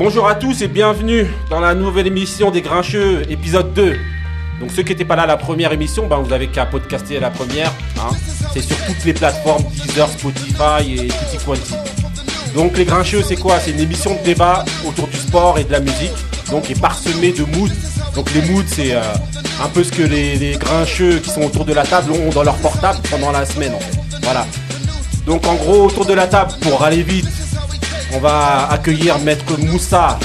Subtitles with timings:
[0.00, 3.98] Bonjour à tous et bienvenue dans la nouvelle émission des Grincheux, épisode 2.
[4.58, 7.28] Donc ceux qui n'étaient pas là la première émission, ben, vous avez qu'à podcaster la
[7.28, 7.70] première.
[7.98, 8.08] hein.
[8.54, 11.74] C'est sur toutes les plateformes, Deezer, Spotify et tutti quanti.
[12.54, 13.60] Donc les Grincheux, c'est quoi?
[13.60, 16.14] C'est une émission de débat autour du sport et de la musique,
[16.50, 17.68] donc et parsemée de moods.
[18.14, 19.02] Donc les moods, c'est euh,
[19.62, 22.42] un peu ce que les, les Grincheux qui sont autour de la table ont dans
[22.42, 23.74] leur portable pendant la semaine.
[24.22, 24.46] Voilà.
[25.26, 27.28] Donc en gros, autour de la table, pour aller vite,
[28.14, 30.18] on va accueillir Maître Moussa.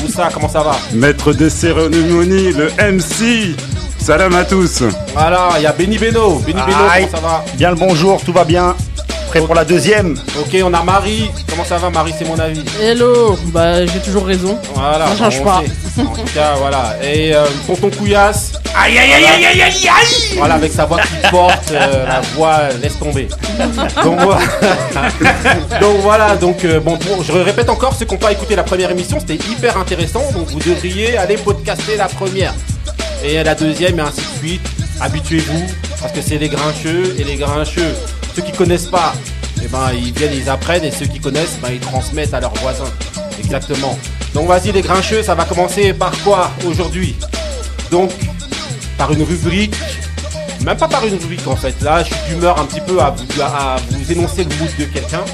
[0.00, 0.76] Moussa, comment ça va?
[0.92, 3.56] Maître des cérémonies, le MC.
[3.98, 4.82] Salam à tous.
[5.14, 6.40] Voilà, il y a Benny Beno.
[6.40, 7.44] Benny Beno, comment ça va?
[7.54, 8.74] Bien le bonjour, tout va bien.
[9.32, 11.30] Prêt pour la deuxième Ok, on a Marie.
[11.48, 12.12] Comment ça va, Marie?
[12.18, 12.62] C'est mon avis.
[12.78, 14.58] Hello, bah j'ai toujours raison.
[14.74, 15.06] Voilà.
[15.06, 15.62] Ça change pas.
[15.96, 16.02] sait.
[16.02, 16.98] En tout cas, voilà.
[17.02, 18.52] Et euh, Tonton Couillasse.
[18.76, 22.20] Aïe aïe aïe aïe aïe aïe aïe Voilà, avec sa voix qui porte, euh, la
[22.34, 23.26] voix laisse tomber.
[24.04, 24.40] Donc, voilà.
[25.80, 28.64] donc voilà, donc euh, bon, pour- je répète encore, ceux qui n'ont pas écouté la
[28.64, 32.52] première émission, c'était hyper intéressant, donc vous devriez aller podcaster la première.
[33.24, 34.66] Et la deuxième, et ainsi de suite.
[35.00, 35.64] Habituez-vous,
[36.02, 37.94] parce que c'est les grincheux, et les grincheux,
[38.34, 39.14] ceux qui connaissent pas,
[39.62, 42.54] eh ben, ils viennent, ils apprennent, et ceux qui connaissent, ben, ils transmettent à leurs
[42.54, 42.90] voisins.
[43.38, 43.98] Exactement.
[44.34, 47.16] Donc vas-y les grincheux, ça va commencer par quoi aujourd'hui?
[47.90, 48.10] Donc,
[48.96, 49.74] par une rubrique
[50.64, 51.80] même pas par une rubrique en fait.
[51.82, 54.84] Là, je suis d'humeur un petit peu à vous, à vous énoncer le mood de
[54.84, 55.24] quelqu'un.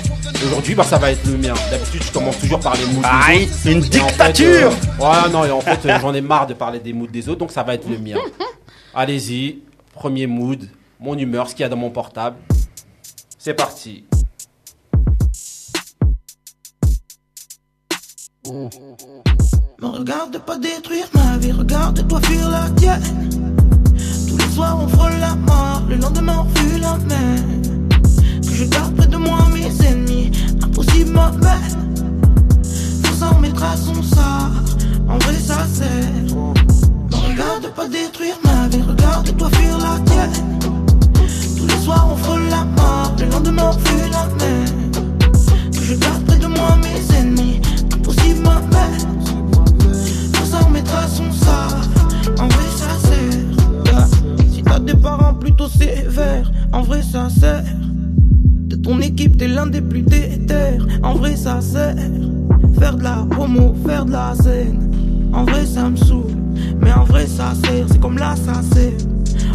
[0.47, 1.53] Aujourd'hui, bah, ça va être le mien.
[1.71, 3.67] D'habitude, je commence toujours par les moods des autres.
[3.67, 6.47] une Et en fait, dictature euh, Ouais, non, et en fait, euh, j'en ai marre
[6.47, 8.17] de parler des moods des autres, donc ça va être le mien.
[8.95, 9.59] Allez-y,
[9.93, 10.67] premier mood,
[11.01, 12.37] mon humeur, ce qu'il y a dans mon portable.
[13.41, 14.05] C'est parti.
[18.45, 23.31] Me regarde pas détruire ma vie, regarde-toi fuir la tienne.
[24.29, 27.39] Tous les soirs on frôle la mort, le lendemain on fuit la mer.
[28.43, 31.95] Que je garde près de moi mes ennemis, impossible ma peine.
[33.05, 34.51] Faut s'en mettre à son sort,
[35.09, 36.35] en vrai ça sert.
[36.35, 40.68] Me regarde pas détruire ma vie, regarde-toi fuir la tienne.
[43.39, 44.67] Lendemain on fuit la mer.
[45.73, 47.61] Que je garde près de moi mes ennemis,
[47.95, 48.61] impossible ma.
[50.35, 51.81] Faut s'en mettre à son sort,
[52.41, 54.09] en vrai ça sert.
[54.53, 57.65] Si t'as des parents plutôt sévères, en vrai ça sert.
[58.67, 61.95] De ton équipe, t'es l'un des plus déter, en vrai ça sert.
[62.79, 64.91] Faire de la promo, faire de la scène,
[65.33, 66.35] en vrai ça me saoule.
[66.81, 68.93] Mais en vrai ça sert, c'est comme là ça sert.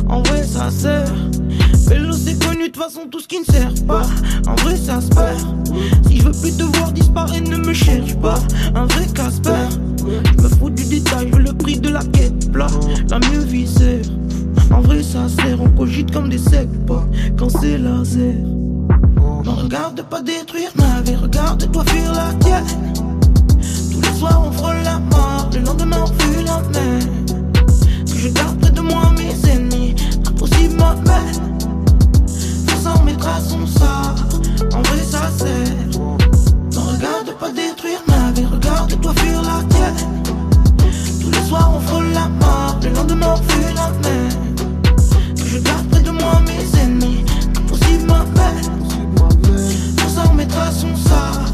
[0.07, 1.11] En vrai ça sert.
[1.93, 4.01] Vélo c'est connu, de toute façon tout ce qui ne sert pas.
[4.47, 5.39] En vrai ça se perd.
[6.07, 8.39] Si je veux plus te voir disparaître, ne me cherche pas.
[8.73, 9.69] Un vrai Casper.
[9.99, 12.67] Je me fous du détail, je veux le prix de la quête plat.
[13.09, 14.01] La mieux viscère.
[14.71, 17.05] En vrai ça sert, on cogite comme des secs pas.
[17.37, 18.41] Quand c'est laser.
[19.45, 22.65] Ne regarde pas détruire ma vie, regarde-toi fuir la tienne.
[23.91, 27.03] Tous les soirs on frôle la mort, le lendemain on fuit la mer.
[28.07, 29.93] Que je garde près de moi mes ennemis,
[30.25, 31.52] impossible ma peine.
[33.23, 34.15] Son sort,
[34.75, 35.99] en vrai ça sert.
[36.71, 40.23] Ne regarde pas détruire ma vie, regarde-toi fuir la tienne.
[41.21, 44.31] Tous les soirs on frôle la mort, le lendemain on fuit la mer.
[45.37, 47.23] Que je garde près de moi mes ennemis,
[47.57, 48.87] impossible ma peine.
[49.97, 51.45] Faut s'en mettre à son sort,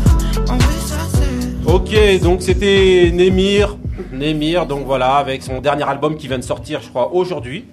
[0.49, 1.73] en vrai ça sert.
[1.73, 3.77] Ok, donc c'était Némir.
[4.11, 7.65] Némir, donc voilà, avec son dernier album qui vient de sortir, je crois, aujourd'hui.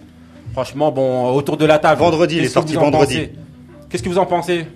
[0.52, 2.00] Franchement, bon, autour de la table.
[2.00, 3.18] Vendredi, il est sorti vendredi.
[3.18, 3.45] pensez?
[3.88, 4.66] Qu'est-ce que vous en pensez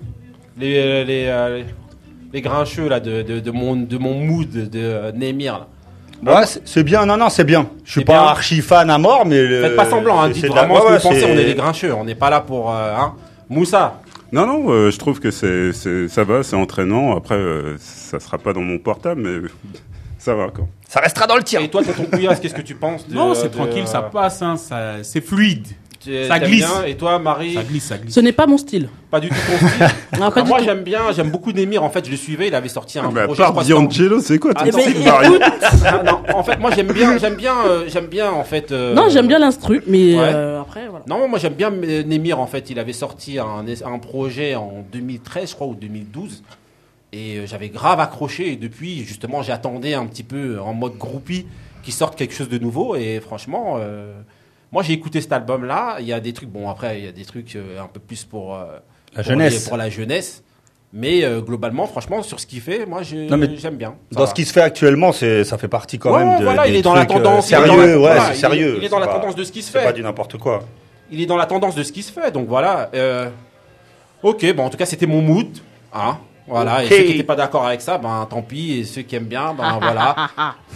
[0.59, 1.63] les, les, euh,
[2.33, 5.67] les grincheux, là, de, de, de mon, de mon mood de euh, Némir, là?
[6.23, 7.71] Ouais, c'est c'est bien, non, non, c'est bien.
[7.83, 8.23] Je suis C'est pas bien.
[8.23, 9.43] archi fan à mort, mais.
[9.43, 11.21] le- Faites pas semblant, hein, c'est dites la- vraiment ouais, ce que ouais, vous pensez,
[11.21, 12.71] c'est- on est les grincheux, on n'est pas là pour...
[12.75, 13.15] euh, hein.
[13.49, 14.01] Moussa,
[14.33, 17.17] Non, non, euh, je trouve que c'est, c'est- ça va, c'est entraînant.
[17.17, 19.49] Après, euh, ça sera pas dans mon portable, mais
[20.19, 20.67] ça va quoi.
[20.87, 21.61] Ça restera dans le tien.
[21.63, 24.43] et toi, tonton Couillasse, qu'est-ce que tu penses de, Non, c'est tranquille, euh, ça passe,
[24.43, 25.67] hein, ça, c'est fluide.
[26.29, 26.67] Ça glisse.
[26.67, 28.15] bien Et toi, Marie Ça glisse, ça glisse.
[28.15, 28.89] Ce n'est pas mon style.
[29.11, 29.79] Pas du tout ton style
[30.13, 31.83] Ah, pas Ah, du Moi, j'aime bien, j'aime beaucoup Némir.
[31.83, 33.43] En fait, je le suivais, il avait sorti un Mais à projet.
[33.43, 35.29] en- D'Angelo, c'est quoi ton Attends, style, Marie
[35.85, 38.73] Ah, non, en fait, moi j'aime bien, j'aime bien, euh, j'aime bien en fait.
[38.73, 40.21] euh, Non, j'aime bien l'instru, mais Ouais.
[40.35, 41.05] euh, après, voilà.
[41.09, 42.71] Non, moi j'aime bien Némir en fait.
[42.71, 46.43] Il avait sorti un, un projet en 2013, je crois, ou 2012.
[47.13, 48.53] Et j'avais grave accroché.
[48.53, 51.47] Et depuis, justement, j'attendais un petit peu en mode groupie
[51.83, 52.95] qu'il sorte quelque chose de nouveau.
[52.95, 54.13] Et franchement, euh,
[54.73, 55.97] moi j'ai écouté cet album-là.
[56.01, 58.01] Il y a des trucs, bon, après, il y a des trucs euh, un peu
[58.01, 58.65] plus pour, euh,
[59.17, 59.63] La pour jeunesse.
[59.65, 60.43] les- pour la jeunesse.
[60.93, 63.95] Mais euh, globalement, franchement, sur ce qu'il fait, moi j'aime bien.
[64.11, 64.27] Dans va.
[64.27, 66.45] ce qui se fait actuellement, ça fait partie quand Ouais, même de.
[66.45, 67.47] voilà, des il est dans la tendance.
[67.47, 68.75] Sérieux, la- ouais, voilà, c'est il est- sérieux.
[68.79, 69.93] Il est dans la tendance de ce qui se C'est pas fait.
[69.93, 70.65] du n'importe quoi.
[71.13, 72.33] Il est dans la tendance de ce qui se fait.
[72.33, 72.91] Donc voilà.
[72.95, 73.29] euh,
[74.23, 75.47] Ok, bon, en tout cas, c'était mon mood.
[75.95, 76.19] Hein.
[76.49, 79.15] Voilà, et ceux qui n'étaient pas d'accord avec ça, ben tant pis, et ceux qui
[79.15, 80.17] aiment bien, ben voilà.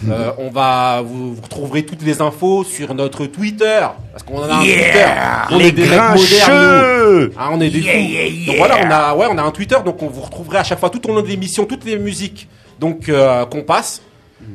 [0.09, 3.81] Euh, on va, vous, vous retrouverez toutes les infos sur notre Twitter,
[4.11, 5.05] parce qu'on en a un Twitter.
[5.51, 8.45] On Les est des mecs modernes, Ah, on est des fous.
[8.47, 10.79] Donc voilà, on a, ouais, on a un Twitter, donc on vous retrouverez à chaque
[10.79, 12.47] fois tout au long de l'émission, toutes les musiques,
[12.79, 14.01] donc euh, qu'on passe.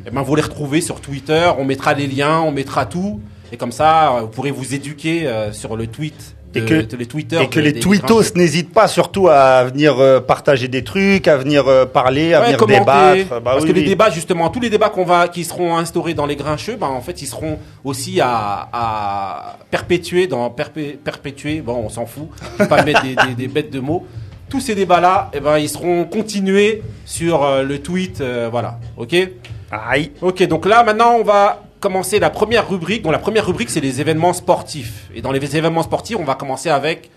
[0.06, 1.50] Et ben vous les retrouvez sur Twitter.
[1.58, 3.20] On mettra les liens, on mettra tout,
[3.52, 6.36] et comme ça, euh, vous pourrez vous éduquer euh, sur le tweet.
[6.52, 9.62] De, Et que- de les Twitter Et que de- les tweetos n'hésitent pas surtout à
[9.64, 12.80] venir euh, partager des trucs, à venir euh, parler, à Ouais, venir commenter.
[12.80, 13.28] débattre.
[13.30, 13.86] Bah parce oui, que les oui.
[13.86, 17.00] débats, justement, tous les débats qu'on va, qui seront instaurés dans les grincheux, ben, en
[17.00, 21.60] fait, ils seront aussi à, à perpétuer dans perpé- perpétuer.
[21.60, 22.28] Bon, on s'en fout.
[22.58, 24.04] Je vais pas mettre des, des- des bêtes de mots.
[24.48, 28.80] Tous ces débats-là, eh ben, ils seront continués sur euh, le tweet, euh, voilà.
[28.96, 29.14] Ok?
[29.70, 30.10] Aïe.
[30.20, 30.42] Ok.
[30.48, 33.04] Donc là, maintenant, on va commencer la première rubrique.
[33.06, 35.08] La première rubrique, c'est les événements sportifs.
[35.14, 37.10] Et dans les événements sportifs, on va commencer avec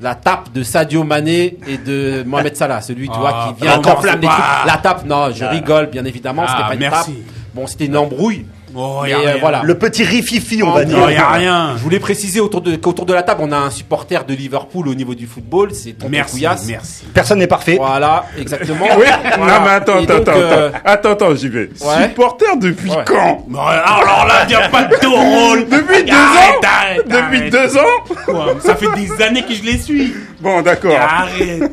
[0.00, 3.78] la tape de Sadio Mané et de Mohamed Salah, celui tu Ah, vois qui vient
[3.78, 4.32] t'enflamme les bah.
[4.34, 4.66] trucs.
[4.72, 7.12] La tape, non, je rigole bien évidemment, Ah, c'était pas une merci.
[7.14, 7.22] tape.
[7.54, 8.44] Bon, c'était une embrouille.
[8.76, 9.36] Oh, mais y a euh, rien.
[9.40, 9.62] voilà.
[9.64, 11.10] Le petit rififi, on Oh, va non, dire.
[11.12, 11.72] y a rien.
[11.76, 14.88] Je voulais préciser autour de qu'autour de la table, on a un supporter de Liverpool
[14.88, 16.66] au niveau du football, c'est Tonton Merci, Couillasse.
[16.66, 17.04] merci.
[17.14, 17.76] Personne n'est parfait.
[17.76, 18.86] Voilà, exactement.
[18.98, 19.04] Oui,
[19.38, 19.58] Voilà.
[19.58, 21.70] non mais attends, Et attends, donc, attends, euh, attends, attends, j'y vais.
[21.80, 22.08] Ouais.
[22.08, 23.04] Supporter depuis Ouais.
[23.06, 25.64] quand Bon, alors là, y a pas de rôle.
[25.68, 27.52] Depuis deux Arrête, ans arrête, Depuis arrête.
[27.52, 30.14] deux ans Quoi, Ça fait des années que je les suis.
[30.40, 30.96] Bon, d'accord.
[30.98, 31.70] Arrête.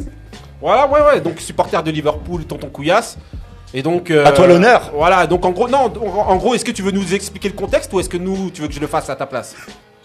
[0.61, 1.21] Voilà, ouais, ouais.
[1.21, 3.17] Donc supporter de Liverpool, Tonton Couillasse.
[3.73, 4.11] Et donc.
[4.11, 4.91] euh, À toi l'honneur.
[4.93, 5.27] Voilà.
[5.27, 5.91] Donc en gros, non.
[6.27, 8.61] En gros, est-ce que tu veux nous expliquer le contexte ou est-ce que nous, tu
[8.61, 9.55] veux que je le fasse à ta place?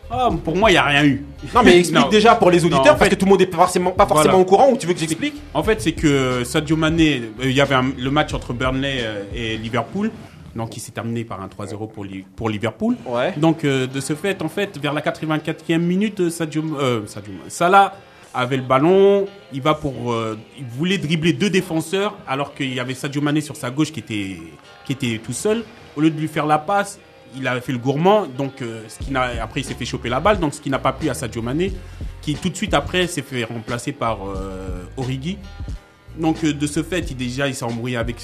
[0.09, 1.25] Ah, pour moi, y a rien eu.
[1.53, 2.09] Non, mais explique Non.
[2.09, 3.91] déjà pour les auditeurs Non, en parce fait- que tout le monde est pas forcément
[3.91, 4.43] pas forcément Voilà.
[4.43, 5.35] au courant ou tu veux que j'explique?
[5.53, 8.99] En fait, c'est que Sadio Mané, euh, il y avait un- le match entre Burnley
[9.01, 10.13] euh, et Liverpool,
[10.55, 12.95] donc il s'est terminé par un 3-0 pour, Li- pour Liverpool.
[13.05, 13.35] Ouais.
[13.37, 17.33] Donc euh, de ce fait, en fait, vers la 84e minute, euh, Sadio, euh, Sadio
[17.49, 17.93] Salah
[18.37, 22.79] avait le ballon, il va pour, euh, il voulait dribbler deux défenseurs alors qu'il y
[22.81, 24.37] avait Sadio Mané sur sa gauche qui était
[24.85, 25.65] qui était tout seul.
[25.97, 26.99] Au lieu de lui faire la passe,
[27.37, 30.09] il avait fait le gourmand, donc euh, ce qui n'a après il s'est fait choper
[30.09, 31.73] la balle, donc ce qui n'a pas plu à Sadio Mané,
[32.23, 35.39] qui tout de suite après s'est fait remplacer par euh, Origi.
[36.19, 38.17] Donc euh, de ce fait, il déjà il s'est embrouillé avec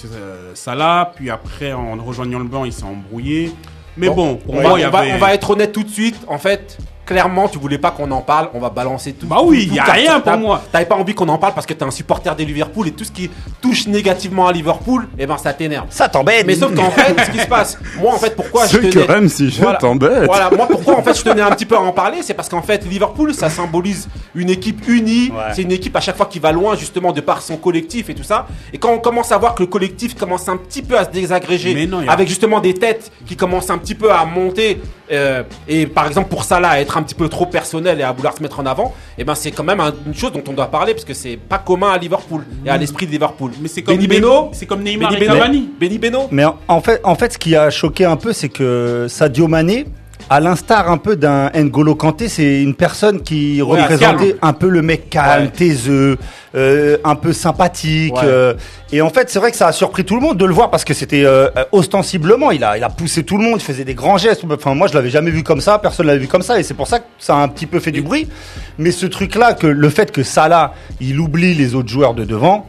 [0.54, 3.52] Salah, puis après en rejoignant le banc, il s'est embrouillé.
[3.96, 5.72] Mais bon, pour on, moi, va, il y on va- avait on va être honnête
[5.72, 6.16] tout de suite.
[6.26, 8.49] En fait, clairement, tu voulais pas qu'on en parle.
[8.54, 9.26] On va balancer tout.
[9.26, 10.62] Bah oui, tout y a rien pour moi.
[10.70, 13.04] T'avais pas envie qu'on en parle parce que t'es un supporter des Liverpool et tout
[13.04, 15.87] ce qui touche négativement à Liverpool, eh ben ça t'énerve.
[15.90, 16.46] Ça t'embête.
[16.46, 18.87] Mais sauf qu'en fait, ce qui se passe, moi en fait, pourquoi Ce je que
[18.88, 19.78] tenais, même si je Voilà.
[19.78, 20.25] t'embête.
[20.26, 22.49] Voilà, moi pourquoi en fait je tenais un petit peu à en parler, c'est parce
[22.49, 25.52] qu'en fait Liverpool ça symbolise une équipe unie, Ouais.
[25.55, 28.14] c'est une équipe à chaque fois qui va loin justement de par son collectif et
[28.14, 28.46] tout ça.
[28.72, 31.10] Et quand on commence à voir que le collectif commence un petit peu à se
[31.10, 34.25] désagréger, Mais non, y a- avec justement des têtes qui commencent un petit peu à
[34.25, 38.02] monter, euh, et par exemple pour Salah à être un petit peu trop personnel et
[38.02, 40.42] à vouloir se mettre en avant, et ben c'est quand même un- une chose dont
[40.48, 43.52] on doit parler parce que c'est pas commun à Liverpool et à l'esprit de Liverpool.
[43.60, 45.70] Mais c'est comme Benny Beno, c'est comme Neymar Benny et Beno, Cavani.
[45.80, 46.28] Benny Beno.
[46.30, 49.48] Mais en- en fait, en fait, ce qui a choqué un peu, c'est que Sadio
[49.48, 49.86] Mané,
[50.30, 54.38] à l'instar un peu d'un N'Golo Kanté, c'est une personne qui Ouais, représentait calme.
[54.42, 55.50] un peu le mec calme, Ouais.
[55.50, 56.19] taiseux,
[56.54, 58.14] euh, un peu sympathique.
[58.14, 58.20] Ouais.
[58.24, 58.54] euh,
[58.92, 60.70] et en fait, c'est vrai que ça a surpris tout le monde de le voir
[60.70, 63.64] parce que c'était euh, euh, ostensiblement, il a, il a poussé tout le monde, il
[63.64, 64.42] faisait des grands gestes.
[64.50, 66.74] Enfin, moi, je l'avais jamais vu comme ça, personne l'avait vu comme ça, et c'est
[66.74, 68.28] pour ça que ça a un petit peu fait du bruit.
[68.78, 72.66] Mais ce truc-là, que le fait que Salah, il oublie les autres joueurs de devant.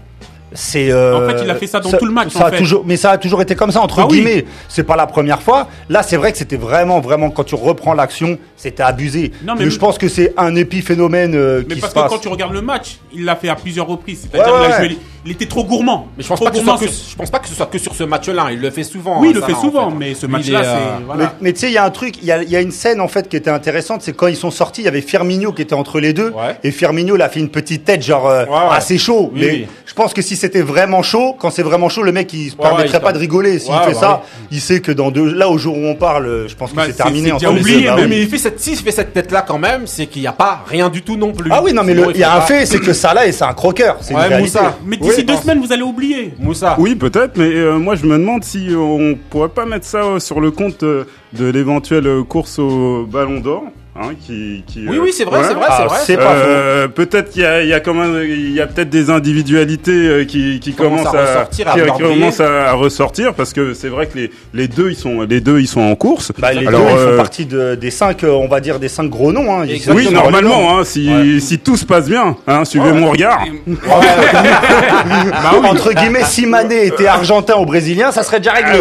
[0.53, 2.51] C'est euh, En fait, il a fait ça dans tout le match, Ça en a
[2.51, 2.57] fait.
[2.57, 4.17] toujours, mais ça a toujours été comme ça entre Bah oui.
[4.17, 4.45] guillemets.
[4.69, 5.67] C'est pas la première fois.
[5.89, 9.31] Là, c'est vrai que c'était vraiment, vraiment quand tu reprends l'action, c'était abusé.
[9.43, 12.01] Non, mais, mais- je pense que c'est un épiphénomène euh, Mais qui parce se que
[12.03, 12.12] passe.
[12.12, 14.27] quand tu regardes le match, il l'a fait à plusieurs reprises.
[14.31, 14.98] C'est-à-dire Ouais, ouais, il, a ouais.
[15.25, 16.08] Il était trop gourmand.
[16.18, 17.56] Mais je pense pas que ce gourmand soit que, sur- je pense pas que ce
[17.56, 18.48] soit que sur ce match-là.
[18.51, 19.20] Il le fait souvent.
[19.22, 19.96] Oui, hein, il le ça, fait en souvent, fait.
[19.98, 21.00] mais ce match-là, il euh, c'est.
[21.00, 21.34] Mais, Voilà.
[21.42, 22.72] mais tu sais, il y a un truc, il y a, il y a une
[22.72, 25.51] scène en fait qui était intéressante, c'est quand ils sont sortis, il y avait Firmino
[25.53, 26.58] qui était entre les deux, Ouais.
[26.63, 28.58] et Firmino il a fait une petite tête genre euh, Ouais, ouais.
[28.72, 29.32] ah c'est chaud.
[29.34, 29.68] Oui, mais oui.
[29.86, 32.56] je pense que si c'était vraiment chaud, quand c'est vraiment chaud, le mec il se
[32.56, 33.60] permettrait il pas de rigoler.
[33.60, 36.46] S'il Ouais, fait ça, il sait que dans deux, là au jour où on parle,
[36.48, 37.32] je pense que Bah, c'est terminé.
[37.32, 37.88] déjà les oublié.
[37.88, 40.32] Bah mais- il fait cette, s'il fait cette tête-là quand même, c'est qu'il n'y a
[40.34, 41.50] pas rien du tout non plus.
[41.53, 43.32] Ah oui, non, mais le- il y a fait un fait, c'est que Salah, et
[43.32, 43.98] c'est un croqueur.
[44.01, 44.60] C'est une réalité.
[44.86, 46.34] Mais d'ici Oui, deux semaines, vous allez oublier.
[46.39, 46.75] Moussa.
[46.79, 50.03] Oui, peut-être, mais euh, moi je me demande si euh, on pourrait pas mettre ça
[50.03, 53.63] euh, sur le compte euh, de l'éventuelle course au Ballon d'Or,
[53.95, 54.85] hein, qui, qui.
[54.88, 55.45] Oui, euh, oui, c'est vrai, ouais.
[55.47, 56.00] c'est vrai, Ah, c'est vrai.
[56.05, 58.67] c'est pas Euh, peut-être qu'il y a, il y a quand même, il y a
[58.67, 62.19] peut-être des individualités euh, qui, qui Commencent à à, ressortir, à qui, vouloir qui briller.
[62.19, 65.39] commencent à, à ressortir parce que c'est vrai que les, les deux ils sont, les
[65.41, 66.31] deux ils sont en course.
[66.39, 68.79] Bah, les Alors, deux, ils euh, font partie de- des cinq, euh, on va dire,
[68.79, 69.62] des cinq gros noms.
[69.62, 69.65] Hein.
[69.89, 73.41] Oui, normalement, hein, si, si tout se passe bien, hein, suivez mon regard.
[75.63, 78.79] Entre guillemets, si Mané était argentin ou brésilien, ça serait déjà réglé.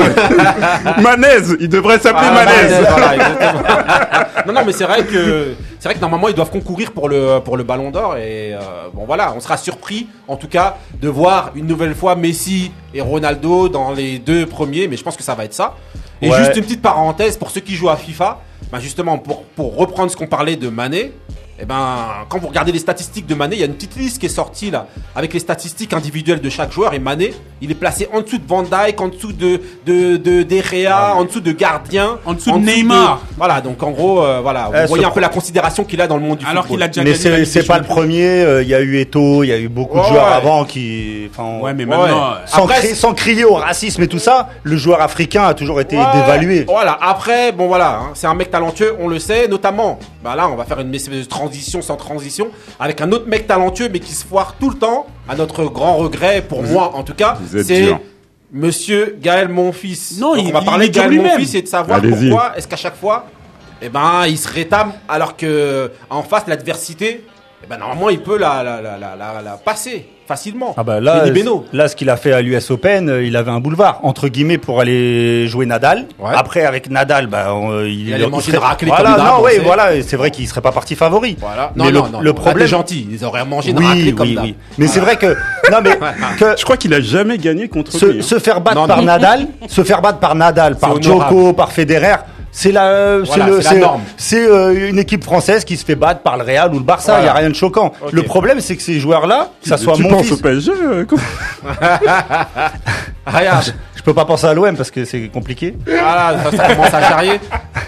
[1.03, 2.87] Manez, il devrait s'appeler Ah, Manez.
[2.89, 7.09] Voilà, non, non, mais c'est vrai que c'est vrai que normalement ils doivent concourir pour
[7.09, 8.59] le pour le Ballon d'Or et euh,
[8.93, 13.01] bon voilà, on sera surpris en tout cas de voir une nouvelle fois Messi et
[13.01, 15.77] Ronaldo dans les deux premiers, mais je pense que ça va être ça.
[16.21, 16.39] Et Ouais.
[16.39, 18.41] juste une petite parenthèse pour ceux qui jouent à FIFA,
[18.71, 21.13] bah justement pour pour reprendre ce qu'on parlait de Mané.
[21.63, 21.77] Eh ben,
[22.29, 24.29] quand vous regardez les statistiques de Mané, il y a une petite liste qui est
[24.29, 26.93] sortie là, avec les statistiques individuelles de chaque joueur.
[26.93, 30.43] Et Mané, il est placé en dessous de Van Dijk, en dessous de de de
[30.43, 33.21] Derrea, en dessous de Gardien, En dessous de Neymar.
[33.37, 36.09] Voilà, donc en gros, euh, voilà, vous Euh, voyez un peu la considération qu'il a
[36.09, 36.91] dans le monde du Alors football.
[36.91, 38.27] qu'il a déjà Mais c'est pas le premier.
[38.43, 40.33] euh, Il y a eu Eto, il y a eu beaucoup de joueurs ouais.
[40.33, 41.29] avant qui.
[41.31, 42.33] enfin, Ouais, mais maintenant.
[42.33, 45.55] euh, sans, Après, cri- sans crier au racisme et tout ça, le joueur africain a
[45.55, 46.65] toujours été Ouais, dévalué.
[46.67, 50.49] Voilà, après, bon voilà, hein, c'est un mec talentueux, on le sait, notamment, bah là,
[50.49, 52.49] on va faire une espèce de transition sans transition,
[52.81, 55.97] avec un autre mec talentueux, mais qui se foire tout le temps, à notre grand
[55.97, 57.83] regret, pour moi en tout cas, c'est.
[58.55, 60.19] Monsieur Gaël Monfils.
[60.21, 61.11] Non, Donc, il- on va il parler de Gaël.
[61.23, 63.25] Monfils et de savoir pourquoi est-ce qu'à chaque fois,
[63.81, 67.25] eh ben, il se rétame, alors que en face, l'adversité,
[67.65, 70.75] eh ben, normalement, il peut la, la, la, la, la- la passer facilement.
[70.79, 71.65] Ah bah là, Beno.
[71.75, 74.57] là, ce qu'il a fait à l'US Open, euh, il avait un boulevard entre guillemets
[74.59, 76.07] pour aller jouer Nadal.
[76.19, 76.31] Ouais.
[76.35, 79.47] Après, avec Nadal, bah, on- il, Il allait manger serait- raclée Voilà, comme d'hab, non,
[79.49, 79.59] sait.
[79.59, 81.37] voilà, c'est vrai qu'il serait pas parti favori.
[81.39, 81.73] Voilà.
[81.77, 84.13] Non, Mais non, le, non, le non, problème, gentil, ils auraient mangé une oui, raclée
[84.15, 84.55] comme oui, oui.
[84.79, 85.37] Mais c'est vrai que
[85.71, 85.99] non, mais
[86.39, 88.19] que Je crois qu'il a jamais gagné contre se, lui.
[88.21, 88.23] hein.
[88.23, 89.03] se faire battre Non, par.
[89.03, 91.01] Nadal, se faire battre par Nadal, par.
[91.03, 92.17] Djoko, par Federer,
[92.55, 94.03] c'est la, Voilà, c'est le, c'est la c'est, norme.
[94.19, 97.13] c'est, euh, une équipe française qui se fait battre par le Real ou le Barça.
[97.13, 97.27] Il Voilà.
[97.27, 97.93] y a rien de choquant.
[98.13, 100.73] Le problème, c'est que ces joueurs-là, que ça soit tu mon penses fils, au PSG
[100.83, 101.23] euh, comment-
[103.27, 105.75] Regarde, je peux pas penser à l'OM parce que c'est compliqué.
[105.87, 107.41] voilà, ça, ça commence à charrier.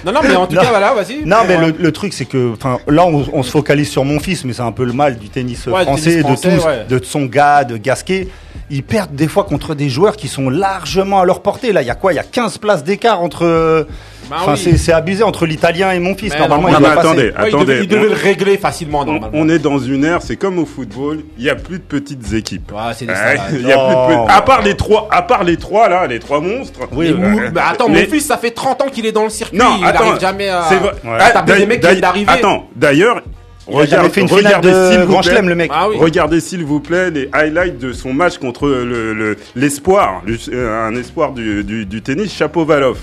[0.05, 0.63] Non, non, mais en tout Non.
[0.63, 1.25] cas, voilà, vas-y.
[1.27, 4.21] Non, mais le, le truc, c'est que, enfin, là, on, on se focalise sur mon
[4.21, 6.67] fils, mais c'est un peu le mal du tennis Ouais, français, tennis français, de tous,
[6.67, 6.85] ouais.
[6.89, 8.29] de son gars, de Gasquet.
[8.71, 11.73] Ils perdent des fois contre des joueurs qui sont largement à leur portée.
[11.73, 12.13] Là, il y a quoi?
[12.13, 13.87] Il y a 15 places d'écart entre.
[14.31, 14.79] Bah Enfin, oui.
[14.79, 16.33] c'est- abusé entre l'italien et mon fils.
[16.33, 17.09] Mais Normalement, non, il Non, doit mais passer.
[17.09, 17.65] attendez, Ouais, il attendez.
[17.67, 19.31] devait, il devait on- le régler facilement, on, normalement.
[19.33, 22.33] on est dans une ère, c'est comme au football, il y a plus de petites
[22.33, 22.73] équipes.
[22.73, 23.15] Ouais, des Ouais,
[23.53, 26.07] il y a plus de pe- à part les trois, à part les trois là,
[26.07, 26.81] les trois monstres.
[26.93, 27.19] Oui, Les ouais.
[27.29, 29.59] mou- bah, attends, Mais- mon fils, ça fait 30 ans qu'il est dans le circuit.
[29.59, 30.93] Non, il attends, arrive jamais à, c'est vrai.
[31.19, 32.31] à taper Ah, des mecs qui d'arriver.
[32.33, 33.21] Attends, d'ailleurs,
[33.67, 35.71] Il a jamais regarde- fait une regardez s'il de vous Grand plaît- Chelem, le mec.
[35.75, 35.97] Ah oui.
[35.99, 40.87] Regardez s'il vous plaît les highlights de son match contre le- le- l'espoir, le, euh,
[40.89, 42.99] un espoir du, du, du tennis, Chapovalov.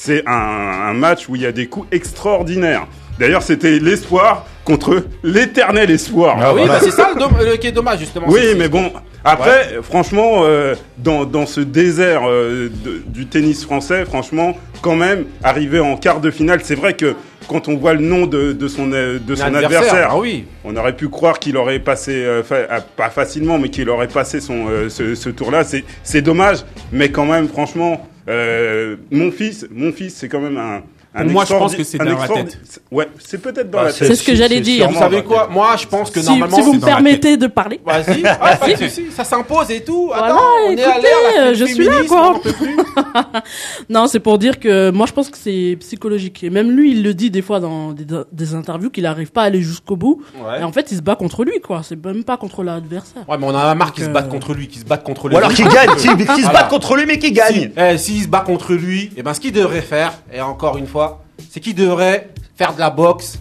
[0.00, 2.86] C'est un, un match où il y a des coups extraordinaires.
[3.18, 6.36] D'ailleurs, c'était l'espoir contre l'éternel espoir.
[6.40, 6.74] Ah Oui, voilà.
[6.74, 8.26] bah, c'est ça le, dom- le qui est dommage, justement.
[8.28, 8.92] Oui, mais bon,
[9.24, 15.24] après, franchement, euh, dans, dans ce désert euh, de- du tennis français, franchement, quand même,
[15.42, 17.16] arriver en quart de finale, c'est vrai que
[17.48, 20.44] quand on voit le nom de, de son, euh, de son Adversaire, adversaire, ah oui.
[20.64, 24.06] on aurait pu croire qu'il aurait passé, euh, fa- ah, pas facilement, mais qu'il aurait
[24.06, 25.64] passé son, euh, ce, ce tour-là.
[25.64, 26.58] C'est- C'est dommage,
[26.92, 30.82] mais quand même, franchement, euh, mon fils, mon fils, c'est quand même un.
[31.22, 32.58] Pour moi, je pense que c'est dans la tête.
[32.90, 34.08] Ouais, c'est peut-être dans la c'est- tête.
[34.08, 34.88] C'est ce que j'allais dire.
[34.88, 36.56] Vous savez quoi Moi, je pense que Si, normalement.
[36.56, 37.80] si vous me permettez de parler.
[37.84, 38.22] Vas-y,
[39.12, 40.10] ça s'impose et tout.
[40.14, 42.40] Attends, Voilà, on est à euh, je suis là, quoi.
[43.88, 46.42] Non, c'est pour dire que moi je pense que c'est psychologique.
[46.44, 49.42] Et même lui, il le dit des fois dans des, des interviews qu'il n'arrive pas
[49.42, 50.22] à aller jusqu'au bout.
[50.36, 50.60] Ouais.
[50.60, 51.82] Et en fait, il se bat contre lui, quoi.
[51.82, 53.22] C'est même pas contre l'adversaire.
[53.28, 55.04] Ouais, mais on en a marre qu'ils se Euh, battent contre lui, qu'ils se battent
[55.04, 55.56] contre les Ou alors autres.
[55.62, 56.52] qui gagne, qui, qui se Voilà.
[56.52, 57.70] bat contre lui, mais qui gagne.
[57.76, 60.86] Eh, s'il se bat contre lui, et ben ce qu'il devrait faire, et encore une
[60.86, 61.07] fois,
[61.50, 63.38] c'est qu'il devrait faire de la boxe,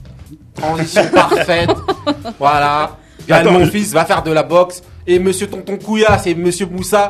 [0.56, 1.70] transition parfaite,
[2.40, 2.98] voilà.
[3.30, 6.66] Attends, mon je- fils va faire de la boxe, et Monsieur Tonton Couillasse et Monsieur
[6.66, 7.10] Moussa,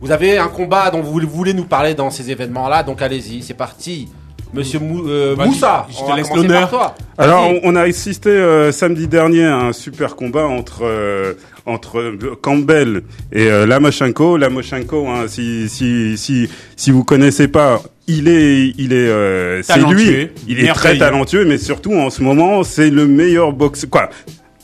[0.00, 3.54] vous avez un combat dont vous voulez nous parler dans ces événements-là, donc allez-y, c'est
[3.54, 4.08] parti.
[4.54, 6.70] Monsieur Mou- euh, Vas-y, Moussa, je on te va laisse commencer l'honneur.
[6.70, 6.94] par toi.
[7.18, 11.34] Alors, on on a assisté euh, samedi dernier à un super combat entre euh,
[11.66, 13.02] entre euh, Campbell
[13.32, 14.36] et euh, Lamoshenko.
[14.36, 19.78] Lamoshenko, hein, si si si si vous connaissez pas, il est il est euh, c'est
[19.80, 23.90] lui, il est très talentueux, mais surtout en ce moment, c'est le meilleur boxeur.
[23.90, 24.10] Quoi.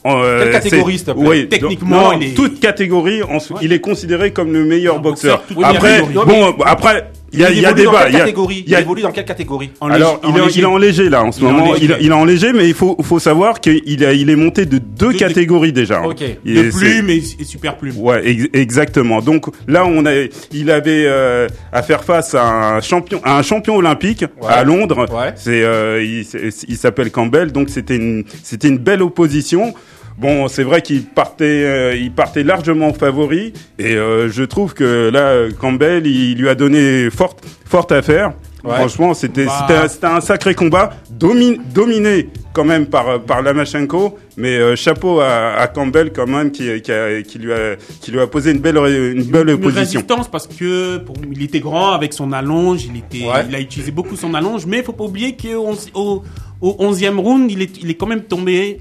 [0.05, 3.23] Euh, Quelle catégorie, c'est- s'il te plaît Oui, Techniquement, non, non, il est- toute catégorie,
[3.23, 5.43] en il est considéré comme le meilleur boxeur.
[5.49, 8.03] boxeur, Après, bon, après, il y a, il y a évolue dans débat.
[8.03, 10.65] quelle il y a- catégorie il évolue dans quelle catégorie En alors, en il est
[10.65, 11.75] en léger là en ce Il est en moment.
[11.75, 14.65] Il, il est en léger, mais il faut, faut savoir qu'il a- il est monté
[14.65, 15.99] de deux De- catégories déjà.
[15.99, 16.05] hein.
[16.05, 16.23] Ok.
[16.45, 17.97] Il De plume et, et super plume.
[17.97, 19.21] Ouais, ex- exactement.
[19.21, 20.11] Donc là, on a,
[20.51, 22.43] il avait euh, à faire face à
[22.75, 24.47] un champion, à un champion olympique Ouais.
[24.49, 25.07] à Londres.
[25.11, 25.33] Ouais.
[25.35, 27.51] C'est, euh, il s'appelle Campbell.
[27.51, 29.73] Donc c'était une, c'était une belle opposition.
[30.17, 35.09] Bon, c'est vrai qu'il partait, euh, il partait largement favori, et euh, je trouve que
[35.11, 38.33] là, Campbell, il lui a donné forte, forte affaire.
[38.63, 38.75] Ouais.
[38.75, 39.87] Franchement, c'était Bah.
[39.89, 45.55] c'était un- sacré combat, domi- dominé quand même par par Lamachenko, mais euh, chapeau à,
[45.59, 48.59] à Campbell quand même qui qui, a- qui lui a qui lui a posé une
[48.59, 49.81] belle une belle Une position.
[49.99, 53.43] résistance parce que pour- il était grand avec son allonge, il était, Ouais.
[53.49, 56.23] il a utilisé beaucoup son allonge, mais il faut pas oublier qu'au au,
[56.61, 58.79] au 11e round, il est, il est quand même tombé,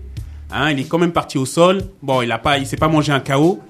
[0.52, 1.82] hein, il est quand même parti au sol.
[2.02, 3.60] Bon, il a pas, il s'est pas mangé un KO,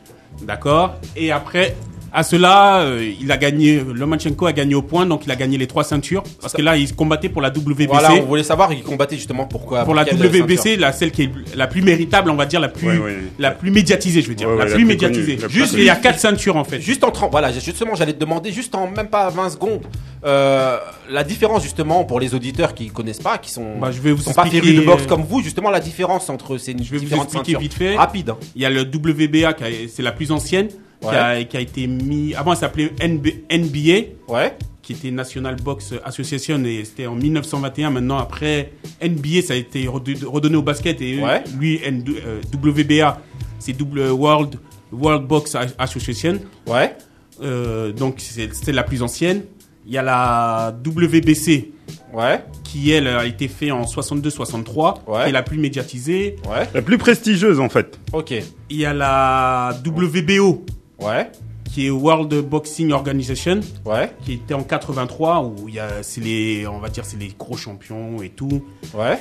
[0.42, 0.94] d'accord.
[1.16, 1.76] Et après,
[2.12, 5.56] à cela, euh, il a gagné, Lomachenko a gagné au point, donc il a gagné
[5.56, 7.86] les trois ceintures parce que là, il combattait pour la WBC.
[7.86, 9.84] Voilà, on voulait savoir, il combattait justement pourquoi.
[9.84, 10.80] pour la WBC, ceinture.
[10.80, 13.16] la celle qui est la plus méritable, on va dire la plus Ouais, ouais.
[13.38, 15.36] la plus médiatisée, je veux dire, Ouais, la, ouais, la plus plus médiatisée.
[15.36, 16.80] connue, Juste, il y a quatre ceintures en fait.
[16.80, 19.80] Juste en 30, voilà, justement, j'allais te demander, juste en même pas 20 secondes,
[20.24, 20.78] euh,
[21.10, 24.22] la différence justement pour les auditeurs qui connaissent pas, qui sont, Bah, je vais vous
[24.22, 26.90] sont pas expliquer, férus de boxe euh, comme vous, justement la différence entre ces Je
[26.90, 27.60] vais vous différentes expliquer ceintures.
[27.60, 27.96] vite fait.
[27.96, 28.30] Rapide.
[28.30, 28.36] hein.
[28.54, 29.54] Il y a le WBA,
[29.92, 30.68] c'est la plus ancienne,
[31.02, 32.34] qui, a, qui a été mis.
[32.34, 34.56] Avant, elle s'appelait NB NBA, Ouais.
[34.82, 37.90] qui était National Box Association, et c'était en 1921.
[37.90, 41.42] Maintenant, après NBA, ça a été redonné au basket, et Ouais.
[41.58, 43.20] lui, N- euh, WBA,
[43.58, 44.56] c'est double World,
[44.92, 46.38] World Box Association.
[46.66, 46.94] Ouais.
[47.42, 49.42] Euh, donc, c'est la plus ancienne.
[49.86, 51.72] Il y a la WBC,
[52.12, 52.44] Ouais.
[52.62, 55.24] qui elle a été fait en 62-63, Ouais.
[55.24, 56.36] qui est la plus médiatisée.
[56.48, 56.68] Ouais.
[56.72, 57.98] La plus prestigieuse en fait.
[58.12, 58.32] Ok.
[58.70, 60.64] Il y a la WBO,
[61.02, 61.30] Ouais.
[61.64, 64.12] qui est World Boxing Organization, Ouais.
[64.24, 67.32] qui était en 83 où il y a c'est les on va dire c'est les
[67.38, 68.62] gros champions et tout.
[68.94, 69.14] Ouais.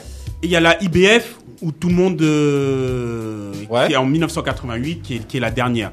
[0.43, 3.87] Et il y a la IBF où tout le monde euh, Ouais.
[3.87, 5.91] qui est en 1988 qui est, qui est la dernière.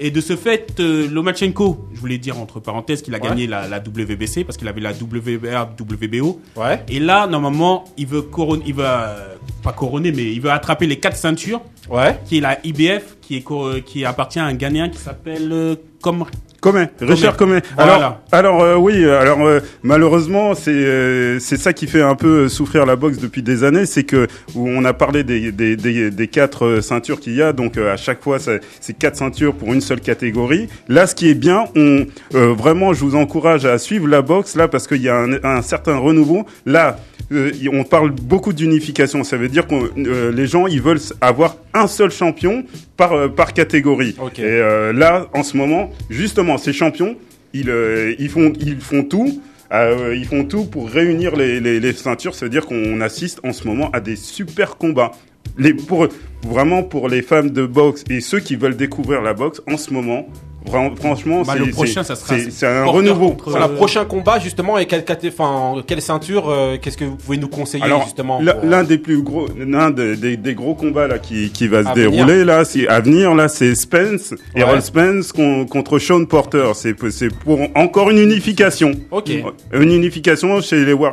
[0.00, 3.28] Et de ce fait, euh, Lomachenko, je voulais dire entre parenthèses qu'il a Ouais.
[3.28, 6.40] gagné la, la WBC parce qu'il avait la WBA, WBO.
[6.56, 6.84] Ouais.
[6.88, 9.16] Et là, normalement, il veut couronner, il va
[9.62, 12.16] pas couronner, mais il veut attraper les quatre ceintures, Ouais.
[12.26, 15.74] qui est la IBF, qui est co- qui appartient à un Ghanéen qui s'appelle euh,
[16.00, 16.24] comme
[16.60, 17.62] Comet, Richard Comet.
[17.76, 17.94] Voilà.
[17.94, 22.48] Alors, alors euh, oui, alors euh, malheureusement, c'est euh, c'est ça qui fait un peu
[22.48, 26.10] souffrir la boxe depuis des années, c'est que où on a parlé des des, des,
[26.10, 29.54] des quatre euh, ceintures qu'il y a, donc euh, à chaque fois c'est quatre ceintures
[29.54, 30.68] pour une seule catégorie.
[30.88, 34.56] Là, ce qui est bien, on euh, vraiment, je vous encourage à suivre la boxe
[34.56, 36.44] là parce qu'il y a un, un certain renouveau.
[36.66, 36.98] Là,
[37.30, 39.22] euh, on parle beaucoup d'unification.
[39.22, 42.64] Ça veut dire que les gens ils veulent avoir un seul champion
[42.96, 44.16] par euh, par catégorie.
[44.38, 47.16] Et euh, là, en ce moment, justement, ces champions,
[47.54, 49.40] ils, euh, ils, font, ils font tout.
[49.72, 52.34] euh, ils font tout pour réunir les, les, les ceintures.
[52.34, 55.12] C'est-à-dire qu'on assiste en ce moment à des super combats.
[55.56, 56.06] Les, pour,
[56.46, 59.92] vraiment pour les fans de boxe et ceux qui veulent découvrir la boxe en ce
[59.92, 60.26] moment,
[60.66, 63.30] franchement, Bah, c'est le prochain, c'est- ça sera c'est- c'est un renouveau.
[63.30, 67.04] contre- Voilà, Euh, prochain combat justement et quelle caté- enfin quelle ceinture euh, qu'est-ce que
[67.04, 70.36] vous pouvez nous conseiller Alors, justement l'un pour- l'un des plus gros, l'un des, des,
[70.36, 73.74] des gros combats là qui, qui va se dérouler là, c'est à venir là, c'est
[73.74, 74.60] Spence, Ouais.
[74.62, 76.72] Errol Spence con- contre Sean Porter.
[76.74, 78.92] C'est c'est pour encore une unification.
[79.10, 79.30] Ok.
[79.72, 80.92] Une unification chez les.
[80.92, 81.08] Ouais.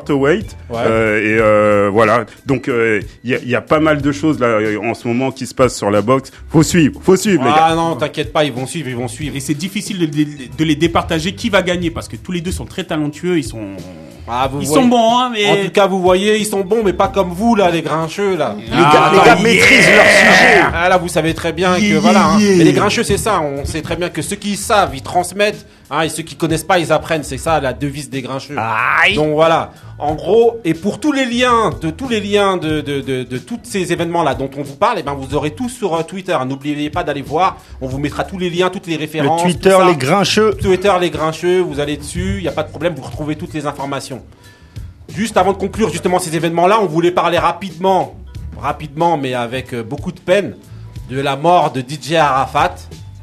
[0.76, 2.26] Euh, et euh, voilà.
[2.46, 5.08] Donc euh, il y, a, il y a pas mal de choses là en ce
[5.08, 6.32] moment qui se passent sur la boxe.
[6.50, 7.68] Faut suivre, faut suivre les gars.
[7.70, 9.35] Ah non, t'inquiète pas, ils vont suivre, ils vont suivre.
[9.36, 10.26] Et c'est difficile de, de-
[10.58, 13.44] de les départager qui va gagner parce que tous les deux sont très talentueux, ils
[13.44, 13.76] sont
[14.28, 14.82] Ah, vous ils voyez.
[14.82, 17.30] sont bons hein, mais En tout cas, vous voyez, ils sont bons, mais pas comme
[17.32, 18.56] vous là, les grincheux là.
[18.58, 20.62] Les gars, les gars maîtrisent leur sujet.
[20.74, 22.26] Ah là, vous savez très bien que Yeah, voilà.
[22.30, 22.40] hein.
[22.40, 22.56] yeah.
[22.58, 23.42] Mais les grincheux, c'est ça.
[23.42, 25.66] On sait très bien que ceux qui savent, ils transmettent.
[25.92, 27.24] Hein, et ceux qui connaissent pas, ils apprennent.
[27.24, 28.56] C'est ça la devise des grincheux.
[28.58, 29.16] Aïe.
[29.16, 29.72] Donc voilà.
[30.00, 33.38] En gros, et pour tous les liens, de tous les liens de de de, de
[33.38, 36.02] tous ces événements là dont on vous parle, et ben vous aurez tout sur euh,
[36.02, 36.38] Twitter.
[36.48, 37.58] N'oubliez pas d'aller voir.
[37.82, 39.44] On vous mettra tous les liens, toutes les Le références.
[39.44, 40.56] Twitter, les grincheux.
[40.56, 43.54] Twitter les grincheux, vous allez dessus, il n'y a pas de problème, vous retrouvez toutes
[43.54, 44.24] les informations.
[45.16, 48.16] Juste avant de conclure justement ces événements-là, on voulait parler rapidement,
[48.60, 50.56] rapidement mais avec euh, beaucoup de peine,
[51.10, 52.76] de la mort de DJ Arafat,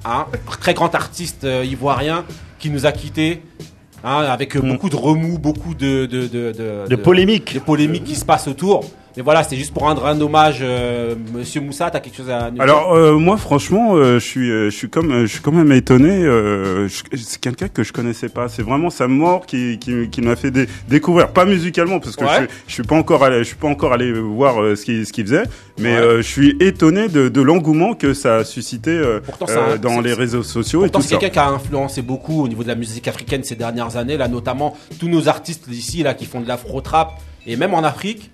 [0.05, 0.27] hein,
[0.61, 2.25] très grand artiste euh, ivoirien
[2.63, 3.43] qui nous a quittés,
[4.05, 7.55] hein, avec beaucoup de remous, beaucoup de de de, de, De polémiques.
[7.55, 8.85] de polémiques qui se passent autour.
[9.17, 12.47] Mais voilà, c'est juste pour rendre un hommage, euh, Monsieur Moussa, t'as quelque chose à
[12.51, 15.41] nous dire Alors euh, moi franchement euh, je suis euh, je suis comme je suis
[15.41, 16.23] quand même étonné
[17.17, 20.51] c'est quelqu'un que je connaissais pas c'est vraiment sa mort qui qui, qui m'a fait
[20.51, 22.43] dé- découvrir pas musicalement parce que Ouais.
[22.43, 25.13] je, je suis pas encore allé je suis pas encore allé voir ce qu'il ce
[25.13, 25.45] qu'il faisait
[25.79, 26.17] mais Ouais.
[26.19, 29.47] je suis étonné de, de l'engouement que ça a suscité Pourtant,
[29.81, 32.63] dans les réseaux sociaux Pourtant, et tout c'est quelqu'un qui a influencé beaucoup au niveau
[32.63, 36.25] de la musique africaine ces dernières années, là, notamment tous nos artistes d'ici, là, qui
[36.27, 37.13] font de l'afro-trap,
[37.47, 38.31] et même en Afrique.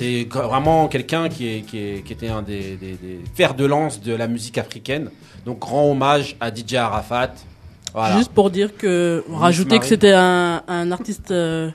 [0.00, 3.66] C'est vraiment quelqu'un qui, est, qui, est- qui était un des, des, des fers de
[3.66, 5.10] lance de la musique africaine.
[5.44, 7.32] Donc, grand hommage à DJ Arafat.
[7.92, 8.16] Voilà.
[8.16, 11.70] Juste pour dire que, rajouter que c'était un, un artiste euh,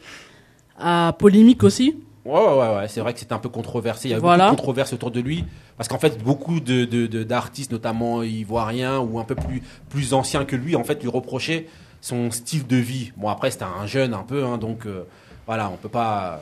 [0.79, 1.97] à polémique aussi.
[2.25, 2.87] Ouais, ouais, ouais, ouais.
[2.87, 4.07] c'est vrai que c'était un peu controversé.
[4.07, 4.45] Il y a eu Voilà.
[4.45, 5.45] beaucoup de controverses autour de lui.
[5.77, 10.13] Parce qu'en fait, beaucoup de, de, de- d'artistes, notamment ivoiriens ou un peu plus, plus
[10.15, 11.67] anciens que lui, en fait, lui reprochaient
[12.01, 13.11] son style de vie.
[13.17, 15.03] Bon, après, c'était un jeune un peu, hein, donc euh,
[15.45, 16.41] voilà, on peut pas.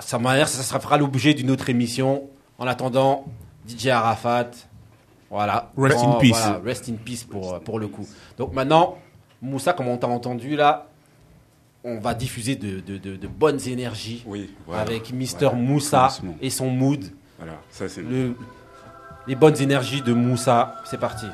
[0.00, 2.24] Ça m'a l'air, ça sera l'objet d'une autre émission.
[2.58, 3.24] En attendant,
[3.68, 4.50] DJ Arafat,
[5.30, 5.70] voilà.
[5.76, 6.30] Rest in Oh, peace.
[6.30, 8.06] voilà, rest in peace pour, pour le coup.
[8.38, 8.98] Donc maintenant,
[9.40, 10.86] Moussa, comme on t'a entendu là,
[11.84, 14.82] on va diffuser de, de- de- de bonnes énergies Oui, voilà.
[14.82, 16.08] avec Mister Voilà, Moussa
[16.40, 17.04] et son mood.
[17.38, 18.02] Voilà, ça c'est.
[18.02, 18.36] Le-
[19.26, 20.76] les bonnes énergies de Moussa.
[20.84, 21.26] C'est parti.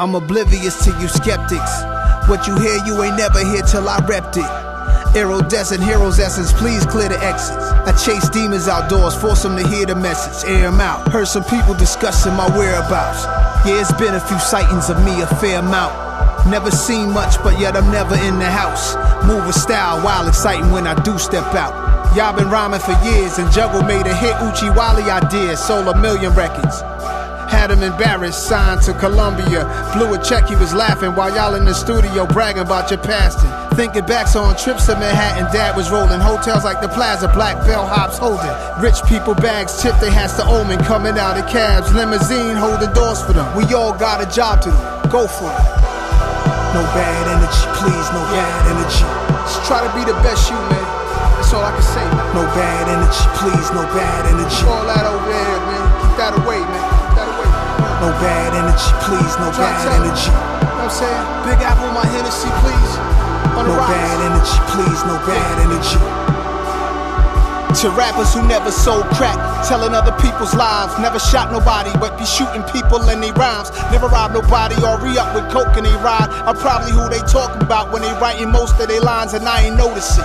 [0.00, 1.82] I'm oblivious to you skeptics.
[2.30, 5.16] What you hear, you ain't never hear till I repped it.
[5.16, 7.58] Iridescent heroes essence, please clear the exits.
[7.58, 11.10] I chase demons outdoors, force them to hear the message, air them out.
[11.10, 13.24] Heard some people discussing my whereabouts.
[13.66, 15.90] Yeah, it's been a few sightings of me, a fair amount.
[16.46, 18.94] Never seen much, but yet I'm never in the house.
[19.26, 21.74] Move with style, wild exciting when I do step out.
[22.14, 26.00] Y'all been rhyming for years, and Juggle made a hit Uchi Wally idea, sold a
[26.00, 26.82] million records.
[27.48, 29.64] Had him embarrassed, signed to Columbia.
[29.96, 33.50] Blew a check, he was laughing while y'all in the studio bragging about your pasting.
[33.72, 36.20] Thinking back so on trips to Manhattan, dad was rolling.
[36.20, 38.52] Hotels like the Plaza, black bellhops holding.
[38.82, 40.78] Rich people bags tipped, they had to omen.
[40.84, 43.46] Coming out of cabs, limousine holding doors for them.
[43.56, 45.88] We all got a job to do, go for it.
[46.76, 49.08] No bad energy, please, no bad energy.
[49.48, 50.84] Just try to be the best you, man.
[51.38, 52.34] That's all I can say, man.
[52.34, 54.66] No bad energy, please, no bad energy.
[54.68, 55.86] All that over there, man.
[56.02, 56.97] Keep that away, man.
[57.98, 58.06] Keep that away.
[58.06, 60.30] No bad energy, please, no Try bad energy.
[60.30, 61.26] You know what I'm saying?
[61.46, 62.92] Big Apple, my Hennessy, please.
[63.58, 63.90] On the No rocks.
[63.90, 66.00] bad energy, please, no bad energy.
[67.82, 69.36] To rappers who never sold crack,
[69.68, 70.98] telling other people's lives.
[70.98, 73.70] Never shot nobody, but be shooting people in their rhymes.
[73.92, 76.26] Never robbed nobody or re up with coke in they ride.
[76.46, 79.62] I'm probably who they talking about when they writing most of their lines and I
[79.66, 80.24] ain't noticing.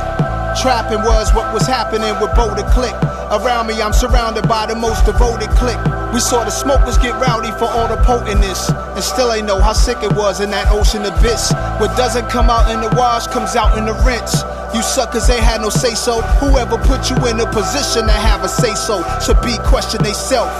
[0.62, 2.96] Trapping was what was happening with Boulder Click.
[3.32, 5.80] Around me, I'm surrounded by the most devoted clique.
[6.14, 9.74] We saw the smokers get rowdy for all the potentness, and still ain't know how
[9.74, 11.52] sick it was in that ocean abyss.
[11.80, 14.44] What doesn't come out in the wash comes out in the rinse.
[14.76, 16.22] You suckers ain't had no say so.
[16.42, 20.14] Whoever put you in a position to have a say so should be question they
[20.14, 20.52] self.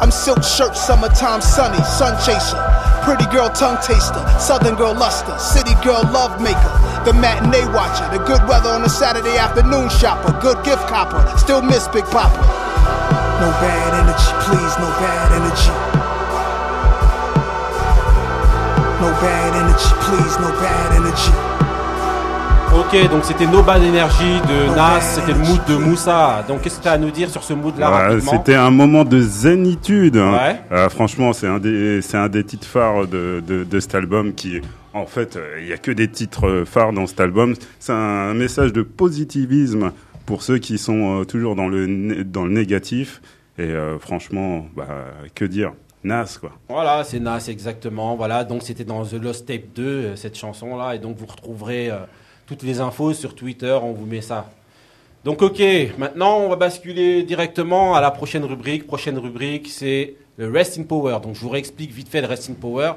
[0.00, 2.60] I'm silk shirt, summertime sunny, sun chaser.
[3.02, 6.72] Pretty girl tongue taster, southern girl luster, city girl love maker.
[7.04, 11.62] The matinee watcher, the good weather on a Saturday afternoon shopper, good gift copper, still
[11.62, 12.36] miss Big Papa.
[13.40, 15.72] No bad energy, please, no bad energy.
[19.00, 21.32] No bad energy, please, no bad energy.
[22.74, 26.44] Ok, donc c'était No Bad Energy de Nas, c'était le mood de Moussa.
[26.46, 29.04] Donc qu'est-ce que tu as à nous dire sur ce mood-là Ouais, C'était un moment
[29.04, 30.18] de zénitude.
[30.18, 30.32] hein.
[30.34, 30.60] Ouais.
[30.72, 34.34] Euh, franchement, c'est un des c'est un des titres phares de, de, de cet album
[34.34, 34.60] qui
[34.98, 37.54] en fait euh, il y a que des titres euh, phares dans cet album.
[37.78, 39.92] C'est un message de positivisme
[40.26, 43.22] pour ceux qui sont euh, toujours dans le dans le négatif.
[43.60, 44.86] Et franchement, bah,
[45.34, 45.72] que dire,
[46.04, 46.52] Nas quoi.
[46.68, 48.14] Voilà, c'est Nas exactement.
[48.14, 51.26] Voilà, donc c'était dans The Lost Tape 2 euh, cette chanson là et donc vous
[51.26, 51.90] retrouverez
[52.46, 54.48] toutes les infos sur Twitter, on vous met ça.
[55.24, 55.60] Donc OK,
[55.98, 58.86] maintenant on va basculer directement à la prochaine rubrique.
[58.86, 61.18] Prochaine rubrique, c'est le Rest in Power.
[61.20, 62.92] Donc je vous réexplique vite fait le Rest in Power.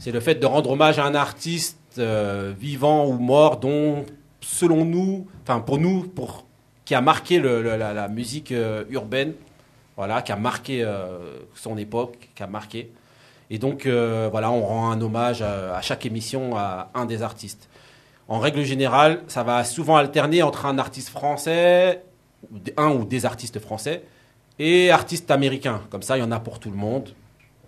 [0.00, 4.06] C'est le fait de rendre hommage à un artiste euh, vivant ou mort dont
[4.40, 6.46] selon nous, enfin pour nous pour
[6.86, 9.34] qui a marqué la, musique euh, urbaine
[9.98, 12.90] voilà, qui a marqué euh, son époque, qui a marqué.
[13.50, 17.68] Et donc, voilà, on rend un hommage à, à chaque émission à un des artistes.
[18.26, 22.02] En règle générale, ça va souvent alterner entre un artiste français,
[22.78, 24.04] un ou des artistes français,
[24.58, 25.82] et artistes américains.
[25.90, 27.10] Comme ça, il y en a pour tout le monde.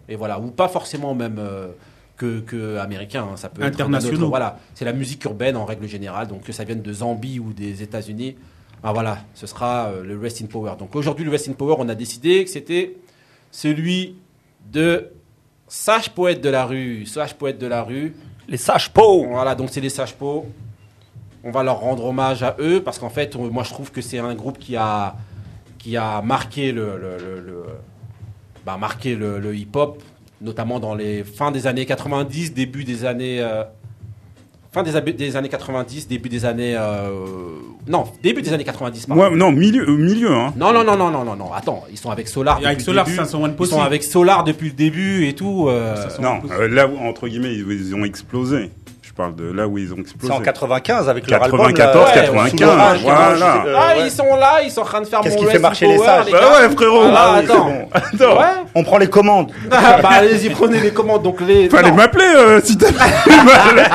[0.08, 1.38] Et voilà, ou pas forcément même
[2.16, 3.24] que, que américains.
[3.32, 3.36] hein.
[3.36, 4.16] Ça peut être Internationaux.
[4.18, 6.28] autre- Voilà, c'est la musique urbaine en règle générale.
[6.28, 8.36] Donc que ça vienne de Zambie ou des États-Unis.
[8.84, 10.72] Ah voilà, ce sera euh, le Rest in Power.
[10.78, 12.96] Donc aujourd'hui, le Rest in Power, on a décidé que c'était
[13.50, 14.16] celui
[14.72, 15.08] de
[15.68, 17.06] Sage Poète de la rue.
[17.06, 18.14] Sage Poète de la rue.
[18.48, 19.28] Les sages pauvres.
[19.30, 20.46] Voilà, donc c'est les sages pots.
[21.44, 24.00] On va leur rendre hommage à eux parce qu'en fait, on- moi je trouve que
[24.00, 25.16] c'est un groupe qui a,
[25.78, 27.64] qui a marqué le, le- le- le-
[28.66, 30.02] bah, marqué le, le hip-hop,
[30.42, 33.40] notamment dans les fins des années 90, début des années.
[33.40, 33.64] euh,
[34.72, 36.74] fin des, des années 90, début des années.
[36.76, 37.10] euh,
[37.86, 39.20] non, début des années 90, pardon.
[39.22, 40.52] Moi, non, milieu, euh, milieu, hein.
[40.56, 43.04] Non, non, non, non, non, non, non, attends, ils sont avec Solar avec depuis Solar,
[43.04, 43.16] le début.
[43.24, 45.66] 501 Ils sont avec Solar depuis le début et tout.
[45.68, 48.70] euh, Non, euh, là où, entre guillemets, ils, ils ont explosé.
[49.12, 50.32] Je parle de là où ils ont C'est explosé.
[50.32, 51.60] en 95 avec leur album.
[51.74, 53.26] 94, là, 95, sous l'orage, qui voilà.
[53.66, 54.06] euh, Ah, ouais.
[54.06, 55.98] ils sont là, ils sont en train de faire Qu'est-ce mon qui fait marcher les
[55.98, 57.02] sages les Bah ouais, frérot.
[57.04, 57.64] Ah, Ah oui, c'est attends.
[57.66, 57.88] bon.
[57.92, 58.46] Attends, Ouais.
[58.74, 59.52] On prend les commandes.
[59.68, 59.78] bah
[60.12, 61.22] allez-y, prenez les commandes.
[61.22, 61.68] Donc les.
[61.68, 63.90] fallait m'appeler euh, si t'avais mal.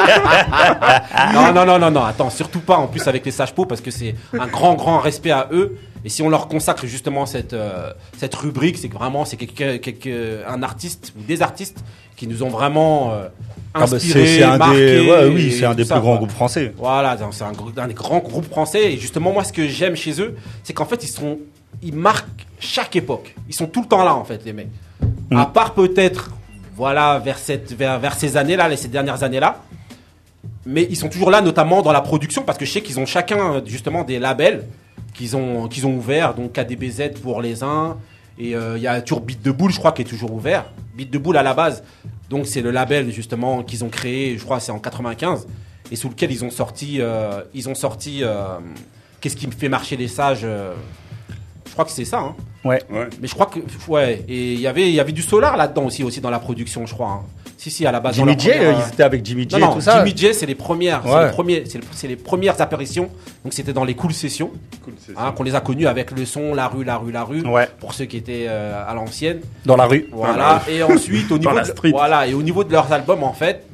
[1.34, 3.82] non, non, non, non, non, attends, surtout pas en plus avec les sages pots parce
[3.82, 5.78] que c'est un grand, grand respect à eux.
[6.08, 9.76] Et si on leur consacre justement cette, euh, cette rubrique, c'est que vraiment c'est quelque-
[9.76, 11.84] quelque- un artiste ou des artistes
[12.16, 13.28] qui nous ont vraiment euh,
[13.74, 16.18] Ah bah, des, ouais, oui, c'est un des ça, plus grands quoi.
[16.20, 16.74] groupes français.
[16.78, 17.52] Voilà, c'est un,
[17.84, 18.94] un des grands groupes français.
[18.94, 21.40] Et justement, moi, ce que j'aime chez eux, c'est qu'en fait, ils sont,
[21.84, 23.36] ils marquent chaque époque.
[23.50, 24.70] Ils sont tout le temps là, en fait, les mecs.
[25.30, 25.36] Mm.
[25.40, 26.32] À part peut-être,
[26.78, 29.62] voilà, vers cette, vers, vers ces années-là, ces dernières années-là.
[30.66, 33.06] Mais ils sont toujours là, notamment dans la production, parce que je sais qu'ils ont
[33.06, 34.64] chacun, justement, des labels
[35.18, 36.34] qu'ils ont, qu'ils ont ouverts.
[36.36, 37.98] Donc, KDBZ pour les uns.
[38.40, 40.66] Et euh, il y a toujours Beat de Boule, je crois, qui est toujours ouvert.
[40.96, 41.84] Beat de Boule à la base.
[42.30, 45.48] Donc, c'est le label, justement, qu'ils ont créé, je crois, c'est en 95.
[45.92, 48.58] Et sous lequel ils ont sorti, euh, ils ont sorti, euh,
[49.22, 52.36] qu'est-ce qui me fait marcher les sages Je crois que c'est ça, hein.
[52.66, 52.82] Ouais.
[52.92, 53.08] Ouais.
[53.22, 54.26] Mais je crois que, ouais.
[54.28, 56.86] Et il y avait, il y avait du solar là-dedans aussi, aussi dans la production,
[56.86, 57.10] je crois.
[57.10, 57.22] hein.
[57.58, 58.16] Si, si, à la base.
[58.16, 59.82] dans Jimmy la J, première, euh, ils étaient avec Jimmy J non, et non, tout
[59.82, 59.98] ça.
[59.98, 63.10] Jimmy J, c'est les premières, c'est les premiers, c'est le- c'est les premières apparitions.
[63.44, 64.52] Donc c'était dans les cool sessions,
[64.86, 67.24] Cool, c'est hein, qu'on les a connus avec le son, la rue, la rue, la
[67.24, 67.42] rue.
[67.48, 67.68] Ouais.
[67.80, 69.40] Pour ceux qui étaient euh, à l'ancienne.
[69.66, 70.08] Dans la rue.
[70.12, 70.62] Voilà.
[70.70, 71.90] Et ensuite, au Dans niveau, la de, street.
[71.92, 73.66] voilà, et au niveau de leurs albums, en fait,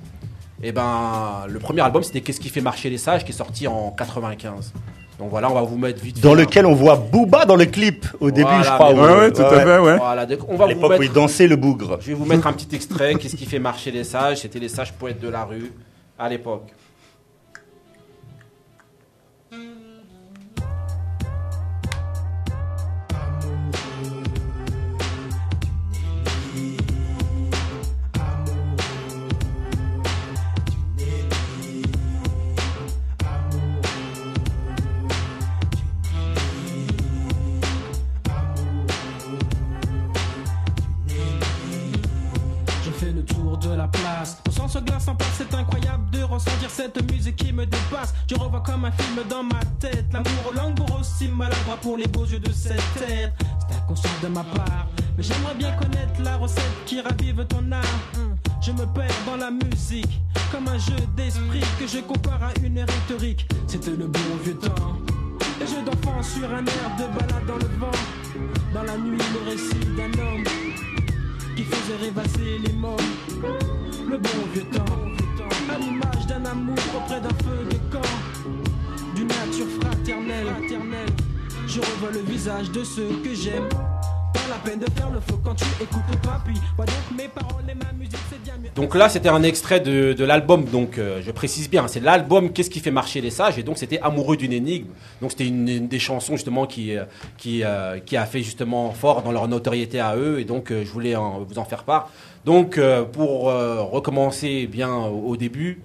[0.63, 3.67] eh ben, le premier album, c'était Qu'est-ce qui fait marcher les sages, qui est sorti
[3.67, 4.71] en 95.
[5.19, 6.19] Donc voilà, on va vous mettre vite.
[6.21, 8.93] Dans fait, lequel on voit Booba dans le clip au début, Voilà, je crois.
[8.93, 9.97] Ouais, ouais, tout à fait, ouais.
[9.97, 11.03] Voilà, donc on À va vous l'époque où mettre.
[11.03, 11.97] il dansait le bougre.
[12.01, 13.13] Je vais vous mettre un petit extrait.
[13.15, 14.39] Qu'est-ce qui fait marcher les sages?
[14.41, 15.71] C'était les sages poètes de la rue
[16.17, 16.67] à l'époque.
[43.03, 44.41] Je fais le tour de la place.
[44.45, 48.13] Mon sang se glace en place, c'est incroyable de ressentir cette musique qui me dépasse.
[48.29, 50.05] Je revois comme un film dans ma tête.
[50.13, 53.33] L'amour aux langues aussi maladroit pour les beaux yeux de cette tête.
[53.67, 54.87] C'est inconscient de ma part.
[55.17, 58.37] Mais j'aimerais bien connaître la recette qui ravive ton âme.
[58.61, 62.79] Je me perds dans la musique, comme un jeu d'esprit que je compare à une
[62.79, 63.47] rhétorique.
[63.67, 64.97] C'était le bon vieux temps.
[65.59, 67.91] Les jeux d'enfants sur un air de balade dans le vent.
[68.73, 70.43] Dans la nuit, le récit d'un homme
[71.55, 72.97] qui faisait rêvasser les mômes.
[74.09, 78.01] Le bon vieux temps, à l'image d'un amour auprès d'un feu de camp,
[79.15, 80.47] d'une nature fraternelle.
[81.67, 83.69] Je revois le visage de ceux que j'aime.
[84.33, 86.59] Pas la peine de faire le faux quand tu écoutes papy.
[86.75, 88.69] Vois donc mes paroles et ma musique, c'est bien mieux.
[88.75, 90.65] Donc là, c'était un extrait de, de l'album.
[90.65, 93.77] Donc, euh, je précise bien, c'est l'album Qu'est-ce qui fait marcher les sages Et donc,
[93.77, 94.87] c'était Amoureux d'une énigme.
[95.21, 97.05] Donc, c'était une, une des chansons justement qui euh,
[97.37, 100.39] qui euh, qui a fait justement fort dans leur notoriété à eux.
[100.39, 102.09] Et donc, euh, je voulais en- vous en faire part.
[102.45, 105.79] Donc, euh, pour euh, recommencer bien au, au début,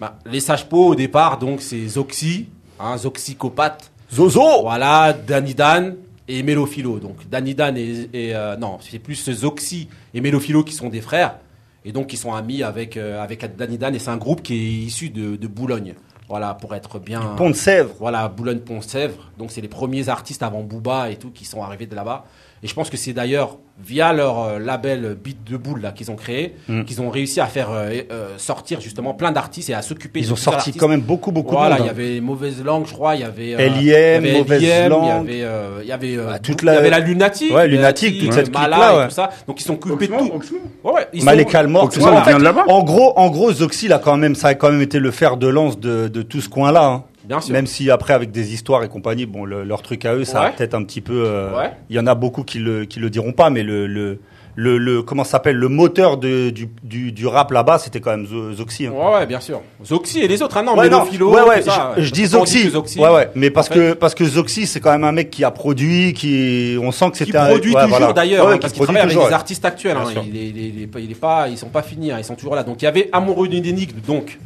[0.00, 2.48] bah, les sages pots au départ, donc c'est Zoxy,
[2.80, 3.90] hein, Zoxycopathe.
[4.12, 5.94] Zozo Voilà, Danny Dan
[6.30, 6.98] et Mélophilo.
[6.98, 11.00] Donc Danny Dan et, et, euh, non, c'est plus Zoxy et Mélophilo qui sont des
[11.00, 11.38] frères
[11.84, 14.54] et donc qui sont amis avec euh, avec Danny Dan et c'est un groupe qui
[14.54, 15.94] est issu de, de Boulogne.
[16.28, 17.34] Voilà, pour être bien.
[17.36, 17.92] Pont de Sèvres.
[17.98, 19.32] Voilà, Boulogne-Pont-Sèvres.
[19.36, 22.24] Donc c'est les premiers artistes avant Booba et tout qui sont arrivés de là-bas.
[22.62, 26.10] Et je pense que c'est d'ailleurs via leur euh, label Beat de Boule là qu'ils
[26.10, 26.84] ont créé, Mm.
[26.84, 30.20] qu'ils ont réussi à faire euh, euh, sortir justement plein d'artistes et à s'occuper.
[30.20, 30.78] Ils ont sorti artistes.
[30.78, 33.24] quand même beaucoup, beaucoup Voilà, de il y avait Mauvaise Langue, je crois, il y
[33.24, 33.56] avait...
[33.56, 35.04] LIM, il y avait Mauvaise LIM, Langue.
[35.04, 37.54] Il y avait, euh, il y avait, euh, toute il la- y avait la Lunatique.
[37.54, 39.06] Ouais, Lunatique, toute cette ouais.
[39.08, 39.30] tout ça.
[39.46, 40.58] Donc ils sont coupés de tout.
[40.84, 42.12] Ouais, ils sont- Almort, Oxmo, tout ça.
[42.22, 42.64] on vient de là-bas.
[42.68, 45.38] En gros, en gros, Zoxy, là, quand même, ça a quand même été le fer
[45.38, 46.84] de lance de, de tout ce coin-là.
[46.84, 47.04] hein.
[47.30, 47.52] Bien sûr.
[47.52, 50.42] Même si après, avec des histoires et compagnie, bon, le- leur truc à eux, ça
[50.42, 51.22] a peut-être un petit peu.
[51.26, 51.70] euh, Ouais.
[51.88, 54.18] Il y en a beaucoup qui le, qui le diront pas, mais le, le,
[54.56, 58.26] le, le- comment s'appelle, le moteur de, du, du, du rap là-bas, c'était quand même
[58.26, 58.86] Zo- Zoxy.
[58.86, 58.92] hein.
[58.92, 59.60] Ouais, ouais, bien sûr.
[59.84, 62.68] Zoxy et les autres, hein, non, Ouais, non, Mélophilo, ouais, ouais, ça, je, dis Zoxy.
[62.70, 65.30] Zoxy, Ouais, ouais, mais parce en que parce que Zoxy, c'est quand même un mec
[65.30, 68.12] qui a produit, qui on sent que qui c'était un- produit ouais, toujours voilà.
[68.12, 69.96] d'ailleurs, hein, qui parce qu'il travaille avec des artistes actuels.
[69.96, 70.06] Hein.
[70.06, 70.24] sûr.
[70.26, 72.16] il, est, il, est, il est pas- il est pas, ils sont pas finis, hein,
[72.18, 72.64] ils sont toujours là.
[72.64, 74.36] Donc il y avait Amoureux d'une énigme, donc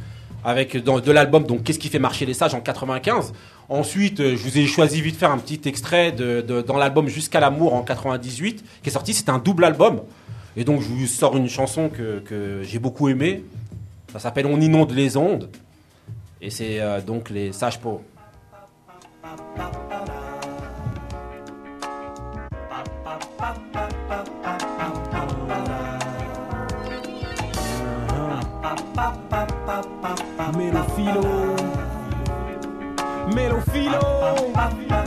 [0.44, 1.44] avec dans, de l'album.
[1.44, 3.32] Donc qu'est-ce qui fait marcher les sages en 95.
[3.68, 7.40] Ensuite, euh, je vous ai choisi vite faire un petit extrait de, dans l'album Jusqu'à
[7.40, 9.14] l'amour en 98 qui est sorti.
[9.14, 10.02] C'était un double album.
[10.56, 13.44] Et donc je vous sors une chanson que, que j'ai beaucoup aimée.
[14.12, 15.48] Ça s'appelle On inonde les ondes.
[16.40, 18.02] Et c'est euh, donc les sages pots.
[31.04, 31.56] Mélophilo.
[33.34, 34.00] Mélophilo.
[34.54, 35.03] Vas-y.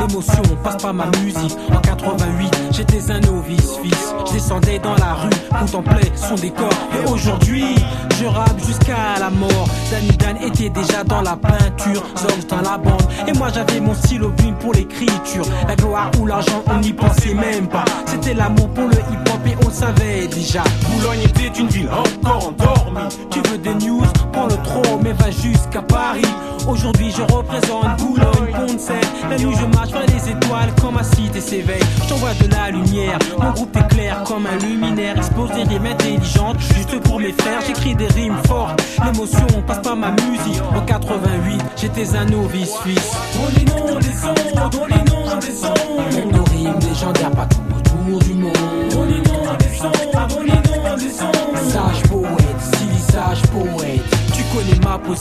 [0.00, 1.56] L'émotion passe par ma musique.
[1.72, 4.14] En 88, j'étais un novice, fils.
[4.26, 5.30] Je descendais dans la rue,
[5.60, 6.70] contemplais son décor.
[6.94, 7.74] Et aujourd'hui,
[8.20, 9.68] je rappe jusqu'à la mort.
[9.90, 13.02] Danny Dan était déjà dans la peinture, Zorge dans la bande.
[13.26, 15.44] Et moi j'avais mon stylo plume pour l'écriture.
[15.68, 17.84] La gloire ou l'argent, on n'y pensait même pas.
[18.06, 20.64] C'était l'amour pour le hip-hop et on savait déjà.
[20.90, 23.08] Boulogne était une ville encore endormie.
[23.30, 24.02] Tu veux des news,
[24.32, 26.22] prends le trop, mais va jusqu'à Paris.
[26.66, 28.96] Aujourd'hui, je représente Boulogne, Pont-de-Seine.
[29.28, 31.82] La nuit, je marche vers les étoiles quand ma cité s'éveille.
[32.08, 35.16] J'envoie de la lumière, mon groupe est clair comme un luminaire.
[35.16, 37.60] Expose des rimes intelligentes, juste pour mes frères.
[37.66, 40.62] J'écris des rimes fortes, l'émotion passe par ma musique.
[40.74, 43.12] En 88, j'étais un novice fils.
[43.38, 45.84] On inonde des ondes, on inonde des ondes.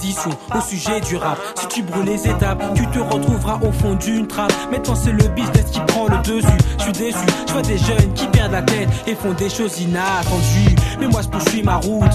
[0.04, 1.38] Position au sujet du rap.
[1.56, 4.54] Si tu brûles les étapes, tu te retrouveras au fond d'une trappe.
[4.70, 6.48] Maintenant c'est le business qui prend le dessus.
[6.78, 9.80] Je suis déçu, je vois des jeunes qui perdent la tête et font des choses
[9.80, 10.76] inattendues.
[11.00, 12.12] Mais moi je poursuis ma route.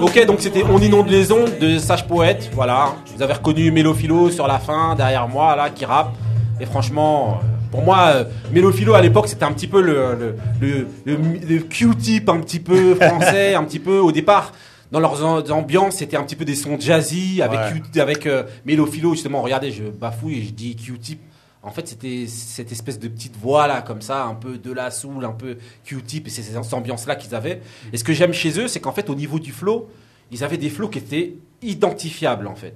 [0.00, 2.50] Ok, donc c'était On inonde les ondes de Sage Poète.
[2.52, 2.92] Voilà.
[3.16, 6.12] Vous avez reconnu Mélophilo sur la fin, derrière moi, là, qui rappe.
[6.60, 10.36] Et franchement, euh, pour moi, euh, Mélophilo à l'époque, c'était un petit peu le, le,
[10.60, 14.52] le, le, le Q-tip un petit peu français, un petit peu au départ.
[14.94, 17.80] Dans leurs am- ambiances, c'était un petit peu des sons jazzy avec, Ouais.
[17.92, 19.42] Q- avec euh, Mélophilo, justement.
[19.42, 21.18] Regardez, je bafouille et je dis Q-tip.
[21.64, 24.92] En fait, c'était cette espèce de petite voix là, comme ça, un peu de la
[24.92, 27.60] soul, un peu Q-tip, et c'est ces ambiances-là qu'ils avaient.
[27.92, 29.88] Et ce que j'aime chez eux, c'est qu'en fait, au niveau du flow,
[30.30, 32.74] ils avaient des flows qui étaient identifiables, en fait.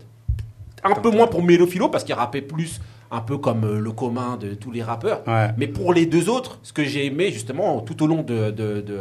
[0.85, 4.37] Un peu moins pour Mélophilo, parce qu'il rappait plus un peu comme euh, le commun
[4.37, 5.23] de tous les rappeurs.
[5.27, 5.49] Ouais.
[5.57, 8.81] Mais pour les deux autres, ce que j'ai aimé justement tout au long de, de,
[8.83, 9.01] de,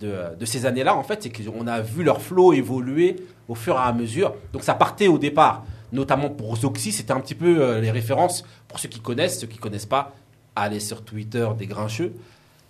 [0.00, 3.16] de, de ces années-là, en fait, c'est qu'on a vu leur flow évoluer
[3.48, 4.34] au fur et à mesure.
[4.52, 8.44] Donc ça partait au départ, notamment pour Zoxy, c'était un petit peu euh, les références,
[8.68, 10.14] pour ceux qui connaissent, ceux qui connaissent pas,
[10.54, 12.12] allez sur Twitter des grincheux.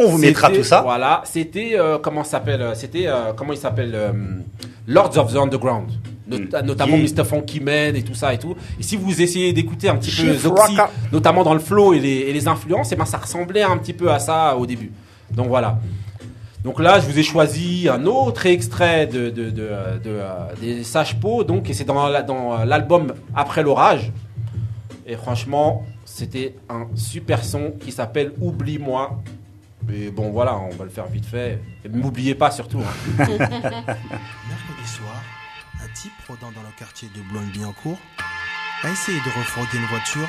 [0.00, 0.80] On vous mettra tout ça.
[0.82, 3.96] Voilà, c'était euh, comment ça s'appelle euh, C'était euh, comment il s'appelle
[4.86, 5.90] Lords of the Underground,
[6.28, 6.66] Not- Mm.
[6.66, 8.54] notamment Qui- Mr Funky Man et tout ça et tout.
[8.78, 10.76] Et si vous essayez d'écouter un petit peu Zoxy,
[11.10, 13.92] notamment dans le flow et les, et les influences, et ben ça ressemblait un petit
[13.94, 14.92] peu à ça au début.
[15.32, 15.78] Donc voilà.
[16.64, 20.82] Donc là, je vous ai choisi un autre extrait de, de, de, de, euh, des
[20.84, 24.10] Sages Po, donc et c'est dans euh, l'album Après l'orage.
[25.06, 29.22] Et franchement, c'était un super son qui s'appelle Oublie-moi.
[29.86, 31.60] Mais bon, voilà, on va le faire vite fait.
[31.84, 32.80] Et m'oubliez pas surtout.
[32.80, 33.14] hein.
[33.18, 35.22] Mercredi soir,
[35.82, 37.98] un type rôdant dans le quartier de Boulogne-Billancourt
[38.82, 40.28] a essayé de refroidir une voiture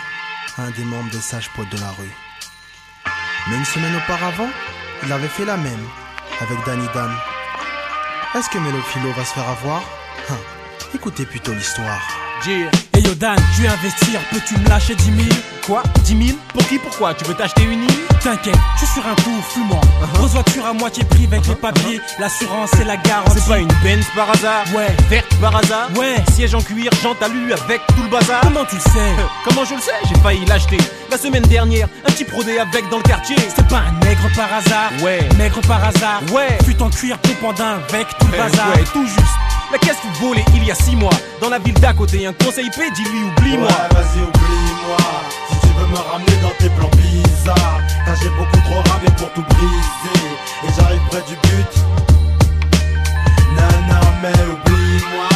[0.58, 2.16] à un des membres des sages poètes de la rue.
[3.50, 4.50] Mais une semaine auparavant,
[5.06, 5.86] il avait fait la même
[6.42, 7.12] avec Danny Dan.
[8.36, 9.82] Est-ce que Mélophilo va se faire avoir?
[10.30, 10.38] Hein,
[10.94, 12.00] Écoutez plutôt l'histoire.
[12.48, 15.18] Hey yo je vais investir, peux-tu me lâcher 10 000
[15.66, 15.84] Quoi?
[16.06, 16.78] 10 000 Pour qui?
[16.80, 17.14] Pourquoi?
[17.14, 18.09] Tu veux t'acheter une île?
[18.22, 19.80] T'inquiète, je suis sur un coup fumant.
[20.16, 23.40] Grosse voiture à moitié prix avec les papiers, l'assurance et la garantie.
[23.40, 24.94] C'est pas une Benz par hasard Ouais.
[25.10, 26.16] Verte par hasard Ouais.
[26.36, 28.90] Siège en cuir, jante alu avec tout le bazar Comment tu le sais?
[28.98, 29.94] Euh, Comment je le sais?
[30.08, 30.78] J'ai failli l'acheter
[31.10, 31.88] la semaine dernière.
[32.06, 33.38] Un petit prodé avec dans le quartier.
[33.56, 35.20] C'est pas un nègre par hasard Ouais.
[35.38, 36.58] Nègre par hasard Ouais.
[36.66, 39.38] Fut en cuir pompandin avec tout le Euh, bazar ouais, tout juste.
[39.72, 41.14] La caisse fut volée il y a six mois.
[41.42, 43.68] Dans la ville d'à côté, un conseil paix, dis-lui oublie-moi.
[43.92, 44.98] vas-y, oublie-moi.
[45.92, 50.28] Me ramener dans tes plans bizarres, car j'ai beaucoup trop ramé pour tout briser.
[50.64, 51.74] Et j'arrive près du but.
[53.56, 55.30] Nana, mais oublie-moi.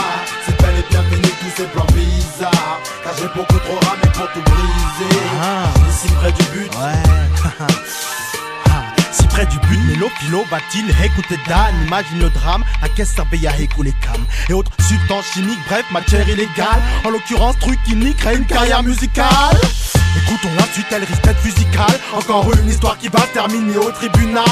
[0.45, 4.31] C'est bel et bien fini tous ces plans bizarres, car j'ai beaucoup trop ramé pour
[4.31, 5.15] tout briser.
[5.89, 6.71] Ici près du but.
[9.11, 13.45] Si près du but, Mélo, Pilo, va-t-il écouter Dan Imagine le drame, à qu'est servait
[13.45, 18.37] à écouler cam Et autres substances chimiques, bref, matière illégale En l'occurrence, truc qui niquerait
[18.37, 19.59] une carrière musicale
[20.15, 24.43] Écoutons la suite, elle risque d'être musicale Encore une histoire qui va terminer au tribunal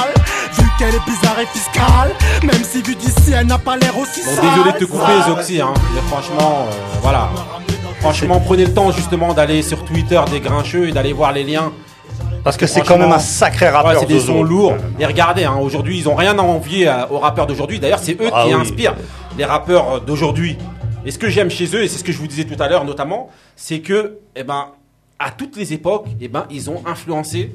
[0.53, 2.11] Vu qu'elle est bizarre et fiscale
[2.43, 5.21] Même si vu d'ici, elle n'a pas l'air aussi Bon, sale désolé de te couper.
[5.27, 5.73] Zoxy, hein.
[5.93, 6.71] Mais franchement, euh,
[7.01, 7.29] voilà.
[7.99, 11.71] Franchement, prenez le temps justement d'aller sur Twitter des grincheux et d'aller voir les liens.
[12.43, 13.99] Parce que c'est quand même un sacré Ouais, rappeur.
[13.99, 14.33] c'est des Zozo.
[14.33, 14.73] sons lourds.
[14.99, 17.79] Et regardez, hein, aujourd'hui, ils ont rien à envier à- aux rappeurs d'aujourd'hui.
[17.79, 18.59] D'ailleurs, c'est eux Ah qui oui.
[18.59, 18.95] inspirent
[19.37, 20.57] les rappeurs euh, d'aujourd'hui.
[21.05, 22.67] Et ce que j'aime chez eux, et c'est ce que je vous disais tout à
[22.67, 24.67] l'heure notamment, c'est que, eh ben,
[25.23, 27.53] à toutes les époques, eh ben, ils ont influencé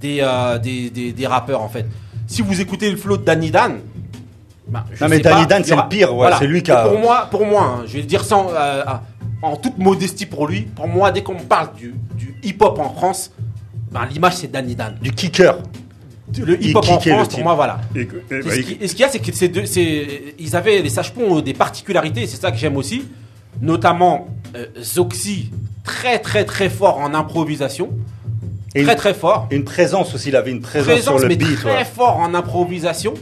[0.00, 1.86] des, euh, des, des, des rappeurs en fait.
[2.26, 3.78] Si vous écoutez le flow de Danny Dan,
[4.68, 6.38] ben, je Non, mais sais Danny pas, Dan, c'est le pire, ouais, Voilà.
[6.38, 8.82] c'est lui qui a- Pour moi, pour moi, hein, je vais le dire sans, euh,
[9.42, 10.62] en toute modestie pour lui.
[10.62, 13.30] Pour moi, dès qu'on parle du, du hip-hop en France,
[13.90, 14.96] ben, l'image c'est Danny Dan.
[15.00, 15.58] Du kicker.
[16.36, 17.80] Le hip-hop en France, pour moi, voilà.
[17.96, 18.06] Et- et- Et
[18.42, 19.64] bah, ce et ce qu'il y a, c'est que ces deux-
[20.38, 23.04] ils avaient les sages-ponts ont des particularités, c'est ça que j'aime aussi.
[23.62, 25.50] Notamment, euh, Zoxy,
[25.84, 27.90] très très très fort en improvisation.
[28.74, 29.46] Et très une- très fort.
[29.50, 31.56] Une présence aussi, il avait une présence, Présence, sur le mais beat.
[31.56, 31.84] très ouais.
[31.84, 33.14] fort en improvisation.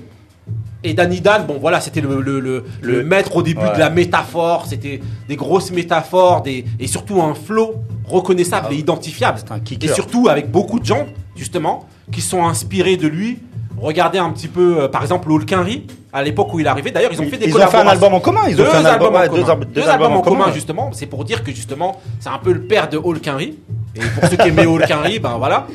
[0.85, 3.75] Et Danny Dan, bon voilà, c'était le, le, le, maître au début Ouais.
[3.75, 9.41] de la métaphore, c'était des grosses métaphores, des, et surtout un flow reconnaissable et identifiable.
[9.51, 13.39] un Et surtout avec beaucoup de gens, justement, qui sont inspirés de lui.
[13.79, 16.91] Regardez un petit peu, euh, par exemple, Olkinry, à l'époque où il est arrivé.
[16.91, 18.65] D'ailleurs, ils ont fait des Ils ont fait un album en commun, ils ont deux
[18.71, 19.45] fait un album- albums en commun.
[19.45, 20.91] deux al- Deux albums en commun, justement.
[20.93, 23.59] C'est pour dire que, justement, c'est un peu le père de Olkinry.
[23.95, 25.67] Et pour ceux qui aimaient Olkinry, ben voilà.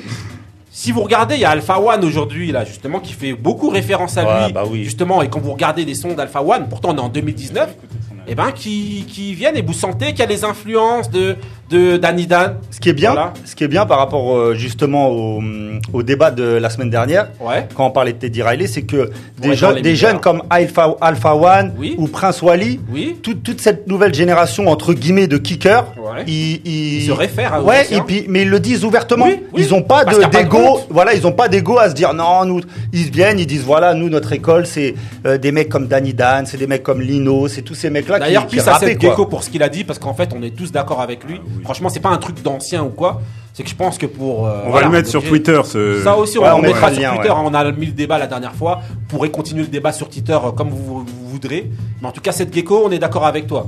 [0.74, 4.18] Si vous regardez, il y a Alpha One aujourd'hui, là, justement, qui fait beaucoup référence
[4.18, 4.54] à Ouais, lui.
[4.54, 4.84] bah oui.
[4.84, 7.76] Justement, et quand vous regardez les sons d'Alpha One, pourtant on est en 2019,
[8.28, 11.36] et ben, qui, qui viennent et vous sentez qu'il y a les influences de,
[11.72, 12.56] de Danny Dan.
[12.70, 13.34] Ce qui est bien, Voilà.
[13.46, 15.42] ce qui est bien par rapport euh, justement au,
[15.94, 17.68] au débat de la semaine dernière, Ouais.
[17.76, 19.10] quand on parlait de Teddy Riley, c'est que
[19.40, 21.96] des, jeunes- des jeunes comme Alpha, Alpha One Oui.
[21.98, 23.16] ou Prince Wally, Oui.
[23.24, 26.24] toute, toute cette nouvelle génération entre guillemets de kickers, Ouais.
[26.28, 28.04] ils, ils- Ils se réfèrent à ouais, et hein.
[28.06, 29.26] puis mais ils le disent ouvertement.
[29.28, 29.40] Oui.
[29.58, 32.62] Ils ont pas d'ego, voilà, ils ont pas d'ego à se dire non, nous,
[32.92, 34.94] ils viennent, ils disent voilà, nous notre école c'est
[35.26, 38.08] euh, des mecs comme Danny Dan, c'est des mecs comme Lino, c'est tous ces mecs
[38.10, 38.58] là qui, D'ailleurs, qui.
[39.00, 41.40] Gecko pour ce qu'il a dit, parce qu'en fait, on est tous d'accord avec lui.
[41.64, 43.22] Franchement, c'est pas un truc d'ancien ou quoi.
[43.54, 44.48] C'est que je pense que pour.
[44.48, 45.60] euh, On voilà, va le mettre sur Twitter.
[45.66, 46.02] Ce...
[46.04, 47.30] Ça aussi, on, Ouais, on on mettra sur lien, Twitter.
[47.30, 47.36] ouais.
[47.44, 48.82] On a mis le débat la dernière fois.
[48.90, 51.70] Vous pourrez continuer le débat sur Twitter euh, comme vous, vous voudrez.
[52.02, 53.68] Mais en tout cas, cette gecko, on est d'accord avec toi.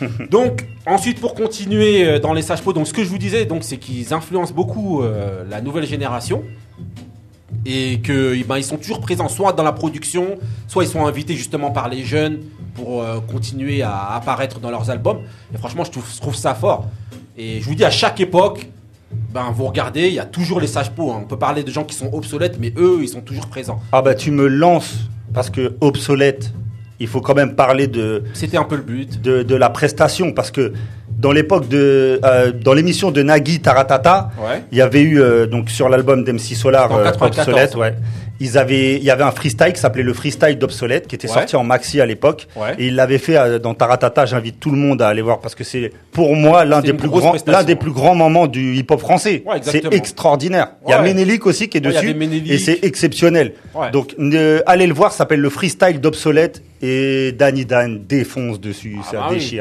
[0.30, 3.62] donc, ensuite, pour continuer euh, dans les sages donc ce que je vous disais, donc,
[3.62, 6.42] c'est qu'ils influencent beaucoup euh, la nouvelle génération
[7.66, 11.06] et que eh ben, ils sont toujours présents, soit dans la production, soit ils sont
[11.06, 12.40] invités justement par les jeunes
[12.74, 15.20] pour euh, continuer à apparaître dans leurs albums.
[15.54, 16.86] Et franchement, je trouve, je trouve ça fort.
[17.36, 18.68] Et je vous dis, à chaque époque,
[19.32, 21.10] ben, vous regardez, il y a toujours les sages pots.
[21.12, 21.20] hein.
[21.22, 23.80] On peut parler de gens qui sont obsolètes, mais eux, ils sont toujours présents.
[23.92, 24.94] Ah bah tu me lances
[25.32, 26.52] parce que obsolète,
[27.00, 29.20] il faut quand même parler de C'était un peu le but.
[29.20, 30.72] de, de la prestation parce que
[31.18, 34.62] dans l'époque de euh, dans l'émission de Nagui Taratata, Ouais.
[34.72, 37.94] il y avait eu euh, donc sur l'album d'MC Solar euh, 94, obsolète, ouais.
[38.40, 41.34] Ils avaient il y avait un freestyle qui s'appelait le freestyle d'obsolète qui était Ouais.
[41.34, 42.74] sorti en maxi à l'époque Ouais.
[42.78, 45.54] et il l'avait fait euh, dans Taratata, j'invite tout le monde à aller voir parce
[45.54, 48.98] que c'est pour moi l'un des plus grands l'un des plus grands moments du hip-hop
[49.00, 49.42] français.
[49.46, 50.72] Ouais, c'est extraordinaire.
[50.86, 51.00] Il y a.
[51.02, 52.16] Ménélique aussi qui est dessus
[52.48, 53.52] et c'est exceptionnel.
[53.74, 53.90] Ouais.
[53.92, 58.96] Donc ne- allez le voir, ça s'appelle le freestyle d'obsolète et Danny Dan défonce dessus,
[59.00, 59.60] Ah ça bah oui.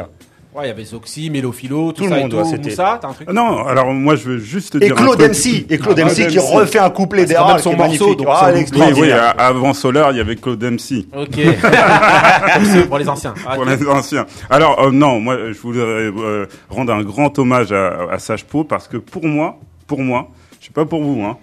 [0.55, 2.49] Ouais, il y avait Zoxy, Mélophilo, tout, Tout le ça monde, et ouais, tout.
[2.49, 4.97] c'était- Moussa, t'as un truc Non, alors moi je veux juste te Et dire.
[4.97, 5.31] un Claude truc.
[5.31, 6.53] MC, et Claude Ah, MC qui MC.
[6.53, 8.51] refait un couplet même son morceau, donc Ah.
[8.53, 8.63] Oui,
[8.99, 11.07] oui, avant Solar, il y avait Claude MC.
[11.17, 11.39] Ok.
[12.87, 13.33] Pour les anciens.
[13.47, 14.25] Ah, Pour les anciens.
[14.49, 18.63] Alors euh, non, moi je voudrais euh, rendre un grand hommage à, à Sage Po
[18.63, 20.29] parce que pour moi, pour moi,
[20.59, 21.37] je sais pas pour vous, hein,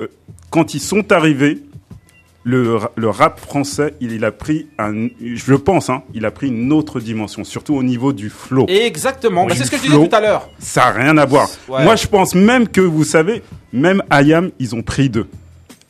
[0.00, 0.06] euh,
[0.50, 1.58] quand ils sont arrivés,
[2.42, 6.30] le, le rap français, il, il a pris un, je le pense, hein, il a
[6.30, 8.64] pris une autre dimension, surtout au niveau du flow.
[8.68, 9.46] Exactement.
[9.46, 9.98] Bah, c'est ce que je flow.
[9.98, 10.48] disais tout à l'heure.
[10.58, 11.48] Ça a rien à voir.
[11.68, 11.84] Ouais.
[11.84, 15.26] Moi, je pense même que vous savez, même Ayam, ils ont pris deux.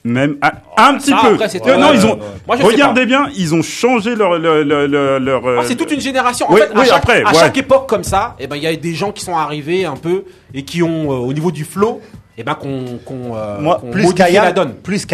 [0.02, 1.34] Même à- un petit peu.
[1.34, 2.18] après, Euh, non, ils ont.
[2.46, 5.76] Moi, je regardez bien, ils ont changé leur leur leur, leur, leur, Ah, euh, c'est
[5.76, 6.46] toute une génération.
[6.50, 8.66] En Oui, fait, à, chaque, après, à chaque époque comme ça, eh ben il y
[8.66, 10.24] a des gens qui sont arrivés un peu
[10.54, 12.00] et qui ont euh, au niveau du flow,
[12.40, 14.14] eh ben qu'on euh, Moi, plus
[14.44, 14.74] la donne.
[14.74, 15.06] plus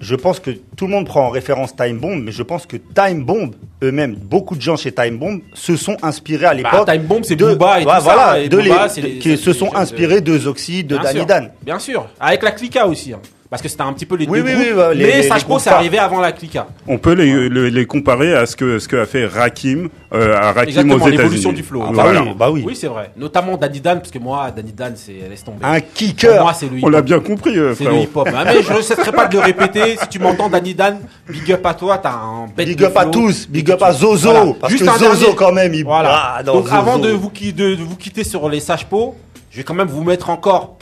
[0.00, 2.76] je pense que tout le monde prend en référence Time Bomb, mais je pense que
[2.76, 3.52] Time Bomb,
[3.82, 6.86] eux-mêmes, beaucoup de gens chez Time Bomb se sont inspirés à l'époque.
[6.90, 9.18] Time Bomb, c'est de, Booba et tout ça, et de Booba, les- c'est de- les-
[9.18, 11.24] qui se sont inspirés de Zoxy, de Danny.
[11.26, 11.50] Dan.
[11.62, 13.12] Bien sûr, avec la Clica aussi.
[13.12, 13.20] hein.
[13.52, 14.64] Parce que c'était un petit peu les Oui, deux oui, groupes.
[14.66, 16.66] oui, ouais, les- mais les- Po, c'est arrivé avant la Clica.
[16.88, 20.34] On peut les, les, les comparer à ce que ce que a fait Rakim euh,
[20.38, 21.54] à Rakim Exactement, aux l'évolution États-Unis.
[21.60, 21.82] du flow.
[21.84, 22.22] Ah bah Voilà.
[22.22, 22.64] oui, bah oui.
[22.66, 23.10] Oui, c'est vrai.
[23.14, 25.58] Notamment Danny Dan, parce que moi, Danny Dan, c'est laisse tomber.
[25.64, 26.40] Un Pour kicker.
[26.40, 27.04] moi, c'est le On l'a hip-hop.
[27.04, 28.26] bien compris, euh, C'est le hip-hop.
[28.34, 29.98] Ah, mais je ne cesserai pas de le répéter.
[30.00, 31.98] Si tu m'entends, Danny Dan, big up à toi.
[31.98, 33.10] T'as un bête Big de up à flow.
[33.10, 34.52] tous, big up à Zozo, Voilà.
[34.62, 35.36] parce Juste que un Zozo dernier.
[35.36, 36.40] quand même, il Voilà.
[36.42, 36.74] dans Donc Zozo.
[36.74, 39.14] avant de vous, de, quitter sur les pots,
[39.50, 40.78] je vais quand même vous mettre encore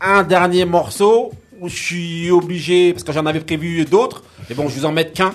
[0.00, 4.68] un dernier morceau où je suis obligé, parce que j'en avais prévu d'autres, mais bon,
[4.68, 5.30] je vous en mettre qu'un.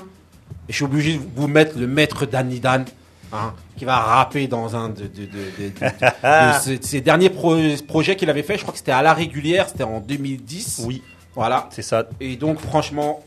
[0.69, 2.85] Et je suis obligé de vous mettre le maître Danny Dan,
[3.31, 7.57] hein, qui va rapper dans un de, de, de, ces derniers pro-
[7.87, 8.57] projets qu'il avait fait.
[8.57, 10.83] Je crois que c'était à la régulière, c'était en 2010.
[10.85, 11.01] Oui,
[11.35, 11.69] Voilà.
[11.71, 12.07] c'est ça.
[12.19, 13.23] Et donc, franchement.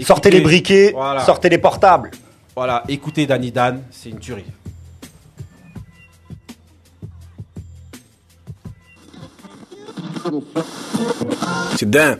[0.00, 1.20] Sortez les briquets, Voilà.
[1.24, 2.10] sortez les portables.
[2.56, 4.44] Voilà, écoutez Danny Dan, c'est une tuerie.
[11.76, 12.18] C'est dingue.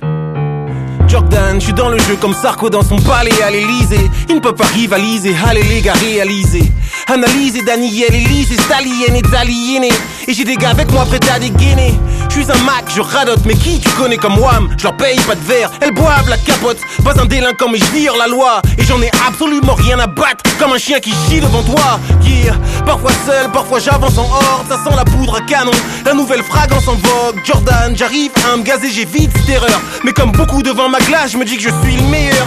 [1.08, 4.10] Jordan, je suis dans le jeu comme Sarko dans son palais à l'Elysée.
[4.28, 6.70] Il ne peut pas rivaliser, allez les gars, réaliser.
[7.06, 9.88] Analyser Daniel, Elise, Stalien est aliéné.
[10.26, 11.94] Et j'ai des gars avec moi prêts à dégainer.
[12.28, 14.68] Je suis un Mac, je radote, mais qui tu connais comme Wham?
[14.76, 16.78] Je leur paye pas de verre, elles boivent la capote.
[17.04, 18.60] Pas un délinquant, mais je la loi.
[18.76, 21.98] Et j'en ai absolument rien à battre, comme un chien qui chie devant toi.
[22.22, 22.54] Yeah.
[22.84, 25.72] Parfois seul, parfois j'avance en horde, ça sent la poudre à canon.
[26.04, 29.80] La nouvelle fragrance en vogue, Jordan, j'arrive à me gazer, j'évite cette erreur.
[30.04, 32.46] Mais comme beaucoup devant ma glace, je me dis que je suis le meilleur.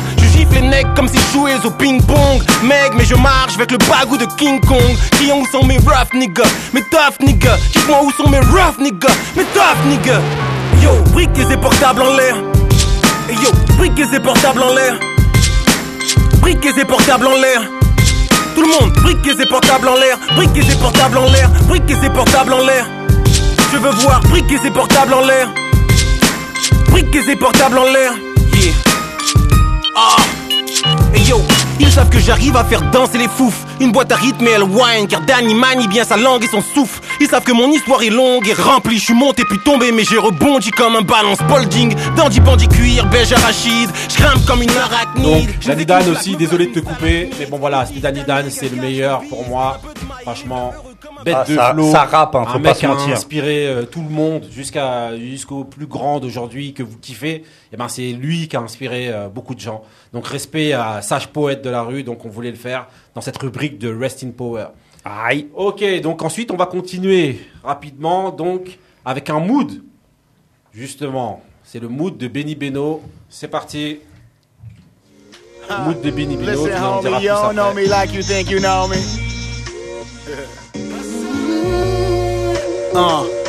[0.50, 2.42] Les necks comme si je jouais au ping-pong.
[2.64, 4.98] Mec, mais je marche avec le bagou de King Kong.
[5.12, 7.58] Criant où sont mes rough niggas, mes tough niggas.
[7.74, 10.20] Dites-moi où sont mes rough niggas, mes tough niggas.
[10.82, 12.36] Yo, briquez et portables en l'air.
[13.30, 15.00] Yo, briquez et portables en l'air.
[16.42, 17.62] Briquez et portables en l'air.
[18.56, 20.18] Tout le monde, briquez et portables en l'air.
[20.36, 21.50] Briquez et portables en l'air.
[21.68, 22.86] Briquez et portables en l'air.
[23.72, 25.50] Je veux voir briquez et portables en l'air.
[26.89, 28.14] Briquez et portables en l'air.
[28.56, 28.91] Yeah.
[29.96, 30.16] Ah.
[31.14, 31.42] Hey yo,
[31.80, 33.66] ils savent que j'arrive à faire danser les fouf.
[33.82, 36.61] Une boîte à rythme et elle whine, car Danny manie bien sa langue et son
[36.61, 37.01] souffle.
[37.19, 38.97] Ils savent que mon histoire est longue et remplie.
[38.99, 41.95] Je suis monté puis tombé, mais j'ai rebondi comme un ballon Spalding.
[42.15, 43.89] Dandy bandit cuir, beige arachide.
[44.09, 45.23] Je grimpe comme une arachnide.
[45.47, 48.69] Donc, Danny Dan aussi, désolé de te couper, mais bon voilà, c'était Danny Dan, c'est
[48.69, 49.79] le meilleur pour moi.
[50.21, 50.71] Franchement,
[51.25, 51.91] bête Ah, de ça- flow.
[51.91, 54.45] ça rappe, hein, faut un pas mec se qui a inspiré euh, tout le monde
[54.55, 57.43] jusqu'à jusqu'au plus grand d'aujourd'hui que vous kiffez.
[57.73, 59.82] Et ben c'est lui qui a inspiré euh, beaucoup de gens.
[60.13, 62.03] Donc respect à sage poète de la rue.
[62.03, 62.86] Donc on voulait le faire
[63.16, 64.68] dans cette rubrique de Rest in Power.
[65.03, 65.47] Aïe.
[65.55, 69.84] Ok, donc ensuite on va continuer rapidement donc avec un mood.
[70.74, 73.01] Justement, c'est le mood de Benny Beno.
[73.30, 73.99] C'est parti.
[75.86, 76.66] Mood de Benny Beno.
[76.66, 78.97] Listen, homie, you don't know me like you think you know me.
[82.93, 83.41] Uh.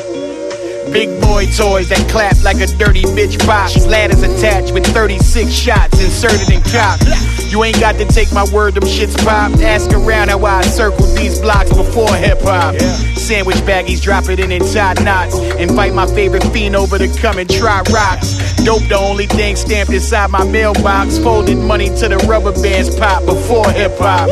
[0.92, 3.86] Big boy toys that clap like a dirty bitch box.
[3.86, 7.00] Ladders attached with 36 shots inserted in cock.
[7.48, 9.52] You ain't got to take my word, them shits pop.
[9.60, 12.74] Ask around how I circled these blocks before hip hop.
[13.16, 15.38] Sandwich baggies, drop it in and tie knots.
[15.56, 18.54] Invite my favorite fiend over to come and try rocks.
[18.64, 21.18] Dope, the only thing stamped inside my mailbox.
[21.18, 24.28] Folded money to the rubber bands pop before hip hop.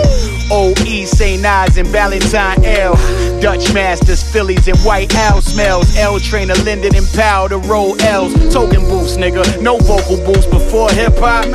[0.53, 1.45] OE, St.
[1.45, 2.95] Ives, and Valentine L.
[3.41, 5.97] Dutch Masters, Phillies, and White Owl smells.
[5.97, 6.19] L
[6.51, 8.33] Trainer, Linden, and Powell, the roll L's.
[8.53, 9.63] Token boost, nigga.
[9.63, 11.47] No vocal boost before hip hop.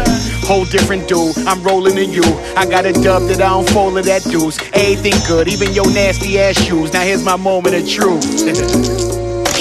[0.47, 1.37] Whole different dude.
[1.39, 2.23] I'm rolling in you.
[2.55, 4.57] I got a dub that I don't fold of that deuce.
[4.73, 6.93] Everything good, even your nasty ass shoes.
[6.93, 8.23] Now here's my moment of truth.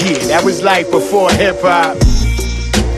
[0.05, 1.97] yeah, that was life before hip hop.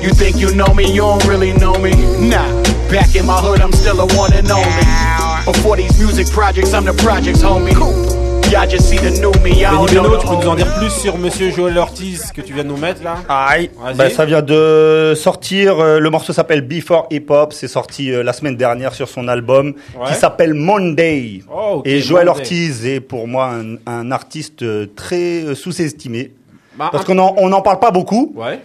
[0.02, 1.92] You think you know me, you don't really know me.
[2.28, 5.44] Nah, back in my hood, I'm still a one and only.
[5.44, 7.72] Before these music projects, I'm the projects, homie.
[7.72, 8.05] Y'all
[8.50, 12.68] the tu peux nous en dire plus sur Monsieur Joel Ortiz que tu viens de
[12.68, 13.70] nous mettre là Aïe.
[13.80, 13.96] Vas-y.
[13.96, 15.80] Bah, ça vient de sortir.
[15.80, 17.52] euh, le morceau s'appelle Before Hip Hop.
[17.52, 20.06] C'est sorti euh, la semaine dernière sur son album Ouais.
[20.08, 21.42] qui s'appelle Monday.
[21.52, 22.40] Oh, Et Joel Monday.
[22.40, 26.32] Ortiz est pour moi un, un artiste euh, très sous-estimé.
[26.78, 28.32] Bah, Parce qu'on n'en parle pas beaucoup.
[28.36, 28.60] Ouais.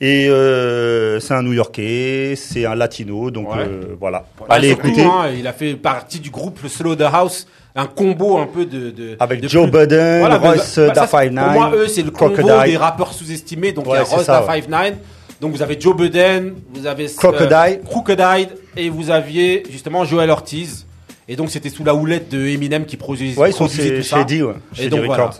[0.00, 3.60] Et euh, c'est un New-Yorkais, c'est un Latino, donc Ouais.
[3.62, 4.24] euh, voilà.
[4.40, 5.04] Ah, Allez surtout, écouter.
[5.04, 8.64] hein, il a fait partie du groupe le Slow the House, un combo un peu
[8.66, 8.90] de.
[8.90, 11.88] de Avec de Joe plus- Budden, Voilà, Royce bah, ça, da c'est- Pour moi, eux,
[11.88, 13.72] c'est le combo des rappeurs sous-estimés.
[13.72, 14.46] Donc Ouais, il y a da ouais.
[14.46, 14.94] 59.
[15.40, 17.80] Donc vous avez Joe Budden, vous avez euh, Crocodile.
[17.84, 20.86] Crocodile, et vous aviez justement Joel Ortiz.
[21.28, 24.02] Et donc c'était sous la houlette de Eminem qui produisait, Ouais, ils sont chez- tout
[24.02, 25.30] chez D, ouais, Et chez donc voilà.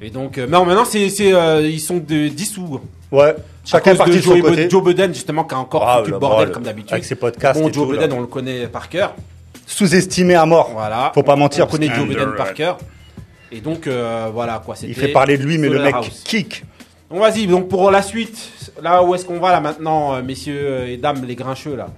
[0.00, 2.80] Et donc, euh, non, maintenant c'est, euh, ils sont de dissous.
[3.10, 4.36] Ouais, chacun parti de, son
[4.68, 6.50] Joe, Budden justement qui a encore Ah, le le bordel bordel.
[6.52, 6.92] comme d'habitude.
[6.92, 8.16] Avec ses podcasts Bon, et Joe tout, Budden là.
[8.16, 9.14] on le connaît par cœur.
[9.66, 10.70] Sous-estimé à mort.
[10.72, 11.10] Voilà.
[11.14, 11.66] Faut pas mentir.
[11.66, 12.36] On connaît Joe Underrated.
[12.36, 12.78] par cœur.
[13.52, 14.74] Et donc euh, voilà quoi.
[14.82, 16.22] Il fait parler de lui, mais le mec House.
[16.24, 16.64] kick.
[17.10, 17.46] Donc vas-y.
[17.46, 18.50] Donc pour la suite,
[18.82, 21.88] là où est-ce qu'on va là maintenant, euh, messieurs et dames les grincheux là?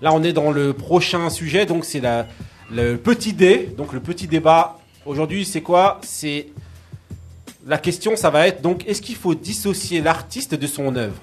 [0.00, 1.66] Là on est dans le prochain sujet.
[1.66, 2.26] Donc c'est la
[2.70, 3.72] le petit dé.
[3.76, 6.00] Donc le petit débat aujourd'hui c'est quoi?
[6.02, 6.48] C'est
[7.66, 8.16] la question.
[8.16, 11.16] Ça va être donc est-ce qu'il faut dissocier l'artiste de son œuvre?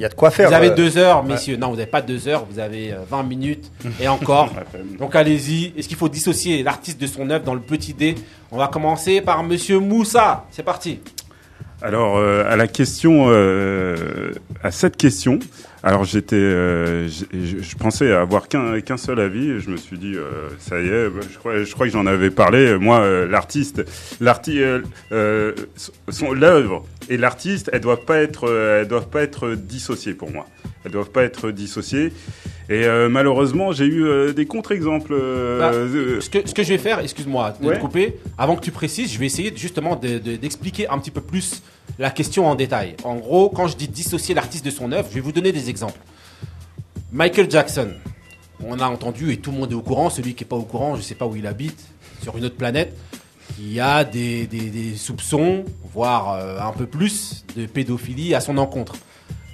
[0.00, 0.48] Il y a de quoi faire.
[0.48, 1.58] Vous avez euh, deux heures, messieurs.
[1.58, 3.70] Non, vous n'avez pas deux heures, vous avez euh, 20 minutes
[4.00, 4.50] et encore.
[4.98, 5.74] Donc allez-y.
[5.76, 8.14] Est-ce qu'il faut dissocier l'artiste de son œuvre dans le petit dé?
[8.50, 10.46] On va commencer par Monsieur Moussa.
[10.52, 11.00] C'est parti.
[11.82, 14.32] Alors, euh, à la question, euh,
[14.62, 15.38] à cette question,
[15.82, 19.50] alors j'étais, euh, je, pensais avoir qu'un seul avis.
[19.50, 22.06] Et je me suis dit, euh, ça y est, je crois, je crois que j'en
[22.06, 22.76] avais parlé.
[22.78, 23.82] Moi, euh, l'artiste,
[24.20, 24.60] l'artiste,
[26.08, 28.50] son l'œuvre et l'artiste, elles doivent pas être,
[28.80, 30.46] elles doivent pas être dissociées pour moi.
[30.84, 32.12] Elles doivent pas être dissociées.
[32.68, 35.14] Et malheureusement, j'ai eu des contre-exemples.
[35.58, 37.76] Bah, Ce que, ce que je vais faire, excuse-moi de Ouais.
[37.76, 41.10] te couper, avant que tu précises, je vais essayer justement de- de- d'expliquer un petit
[41.10, 41.62] peu plus
[41.98, 42.96] la question en détail.
[43.04, 45.68] En gros, quand je dis dissocier l'artiste de son œuvre, je vais vous donner des
[45.70, 46.00] exemples.
[47.12, 47.92] Michael Jackson,
[48.64, 50.62] on a entendu et tout le monde est au courant, celui qui n'est pas au
[50.62, 51.80] courant, je ne sais pas où il habite,
[52.22, 52.96] sur une autre planète.
[53.56, 58.94] qu'il y a des soupçons, voire euh, un peu plus, de pédophilie à son encontre.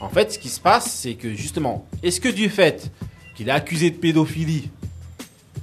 [0.00, 2.90] En fait, ce qui se passe, c'est que justement, est-ce que du fait
[3.34, 4.70] qu'il est accusé de pédophilie,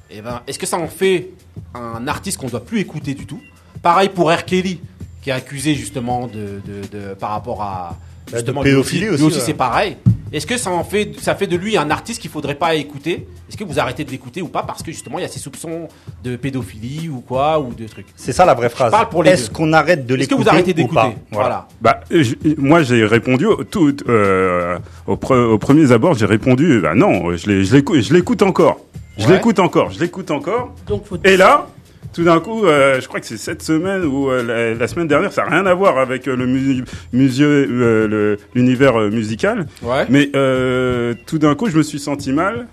[0.10, 1.30] eh ben, est-ce que ça en fait
[1.74, 3.42] un artiste qu'on ne doit plus écouter du tout?
[3.82, 4.46] Pareil pour R.
[4.46, 4.80] Kelly,
[5.24, 7.96] qui est accusé justement de, de- de- par rapport à
[8.28, 9.44] Bah, de justement, lui pédophilie lui aussi, aussi ouais.
[9.46, 9.98] c'est pareil.
[10.34, 13.28] Est-ce que ça en fait, ça fait de lui un artiste qu'il faudrait pas écouter?
[13.48, 14.64] Est-ce que vous arrêtez de l'écouter ou pas?
[14.64, 15.88] Parce que justement il y a ces soupçons
[16.24, 18.90] de pédophilie ou quoi ou de trucs C'est ça la vraie phrase.
[18.92, 19.54] parle pour les Est-ce deux.
[19.54, 20.96] qu'on arrête de Est-ce que l'écouter vous arrêtez ou d'écouter?
[20.96, 21.68] Pas Voilà.
[21.82, 26.26] Bah, euh, je- moi, j'ai répondu au, tout, euh, au, pre- au premier abord, j'ai
[26.26, 28.80] répondu, bah non, je l'ai- je l'écoute, je l'écoute encore,
[29.20, 29.34] je Ouais.
[29.34, 30.74] l'écoute encore, je l'écoute encore.
[30.88, 31.68] Donc, faut- Et là,
[32.14, 35.08] tout d'un coup, euh, je crois que c'est cette semaine ou euh, la, la semaine
[35.08, 39.66] dernière, ça n'a rien à voir avec euh, le mu- musée, euh, l'univers euh, musical.
[39.82, 40.06] Ouais.
[40.10, 42.68] Mais euh, tout d'un coup, je me suis senti mal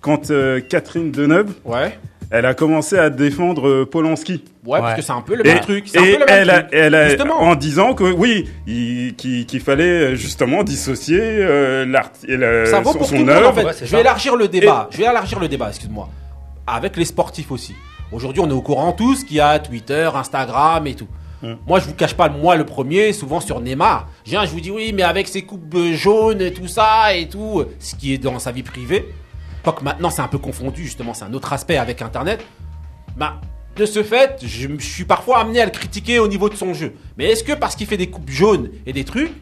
[0.00, 1.98] quand euh, Catherine Deneuve, Ouais.
[2.30, 4.42] elle a commencé à défendre euh, Polanski.
[4.64, 5.84] Ouais, parce que c'est un peu le Et, même truc.
[5.86, 6.68] C'est un et peu le même elle, a, truc.
[6.72, 7.40] elle a- Justement.
[7.42, 12.92] en disant que oui, il- qu'il fallait justement dissocier euh, l'art et la- Ça vaut
[12.92, 13.54] son, pour son tout le monde en œuvre.
[13.54, 13.64] fait.
[13.64, 13.96] ouais, je ça.
[13.96, 14.88] vais élargir le débat.
[14.92, 16.08] Je vais élargir le débat, excuse-moi.
[16.66, 17.74] Avec les sportifs aussi.
[18.12, 21.08] Aujourd'hui, on est au courant tous qu'il y a Twitter, Instagram et tout.
[21.66, 24.08] Moi, je vous cache pas, moi le premier, souvent sur Neymar.
[24.24, 27.28] Je viens, je vous dis oui, mais avec ses coupes jaunes et tout ça et
[27.28, 29.08] tout, ce qui est dans sa vie privée.
[29.64, 32.44] Quoique maintenant, c'est un peu confondu, justement, c'est un autre aspect avec Internet.
[33.16, 33.40] Bah,
[33.74, 36.74] de ce fait, je, je suis parfois amené à le critiquer au niveau de son
[36.74, 36.94] jeu.
[37.18, 39.32] Mais est-ce que parce qu'il fait des coupes jaunes et des trucs,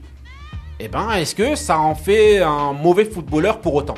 [0.78, 3.96] eh ben, est-ce que ça en fait un mauvais footballeur pour autant?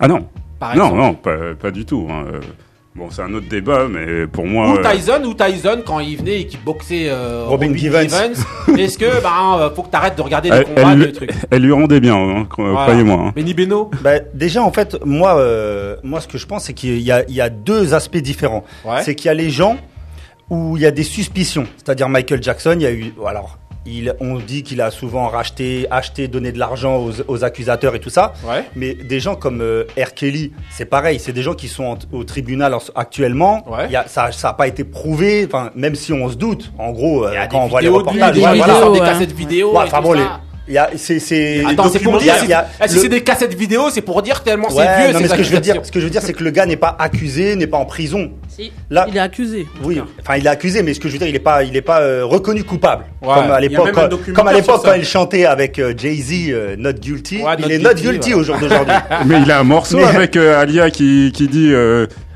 [0.00, 0.28] Ah non,
[0.58, 2.08] Par non, non, pas, pas du tout.
[2.10, 2.24] hein.
[2.96, 6.16] Bon, c'est un autre débat, mais pour moi, Ou euh, Tyson, ou Tyson quand il
[6.16, 8.06] venait et qu'il boxait euh, Robin Givens.
[8.78, 11.30] Est-ce que ben euh, faut que t'arrêtes de regarder les elle, combats, elle- le truc.
[11.50, 12.82] elle lui rendait bien, hein, Voilà.
[12.84, 13.16] croyez-moi.
[13.28, 13.32] hein.
[13.34, 13.90] Benny Beno.
[14.00, 17.24] Bah, déjà, en fait, moi, euh, moi, ce que je pense, c'est qu'il y a,
[17.28, 18.62] il y a deux aspects différents.
[18.84, 19.02] Ouais.
[19.02, 19.76] C'est qu'il y a les gens
[20.48, 21.66] où il y a des suspicions.
[21.78, 25.86] C'est-à-dire Michael Jackson, il y a eu, alors, il, on dit qu'il a souvent racheté,
[25.90, 28.32] acheté, donné de l'argent aux, aux accusateurs et tout ça.
[28.44, 28.64] Ouais.
[28.76, 30.14] Mais des gens comme euh, R.
[30.14, 31.18] Kelly, c'est pareil.
[31.20, 33.62] C'est des gens qui sont en- au tribunal en- actuellement.
[33.70, 33.86] Ouais.
[33.86, 35.44] Il y a, ça, ça a pas été prouvé.
[35.46, 36.72] Enfin, même si on se doute.
[36.78, 38.84] En gros, euh, quand on voit les de lui, reportages, des, ouais, vidéos, voilà.
[38.90, 39.06] des ouais.
[39.06, 39.72] cassettes vidéo.
[39.76, 40.24] Ouais, et enfin tout bon, les,
[40.96, 41.62] c'est, c'est.
[41.66, 42.44] Attends, c'est pour il y a- dire.
[42.44, 44.96] il y a si le- c'est des cassettes vidéo, c'est pour dire tellement c'est Ouais,
[45.04, 45.12] vieux.
[45.12, 46.50] non, mais ce que je veux dire, ce que je veux dire, c'est que le
[46.50, 48.30] gars n'est pas accusé, n'est pas en prison.
[48.48, 48.72] Si.
[48.90, 49.66] Là- Il est accusé.
[49.82, 51.76] Oui, enfin il est accusé, mais ce que je veux dire, il n'est pas, il
[51.76, 53.04] est pas euh, reconnu coupable.
[53.22, 53.34] Ouais.
[53.34, 53.92] Comme à Il y a l'époque,
[54.34, 57.64] comme à l'époque quand il chantait avec euh, Jay Z, euh, Not Guilty, Ouais, il
[57.64, 58.94] Not est Not Guilty, au jour d'aujourd'hui.
[59.26, 61.72] Mais il a un morceau Mais- avec euh, Alia qui, qui dit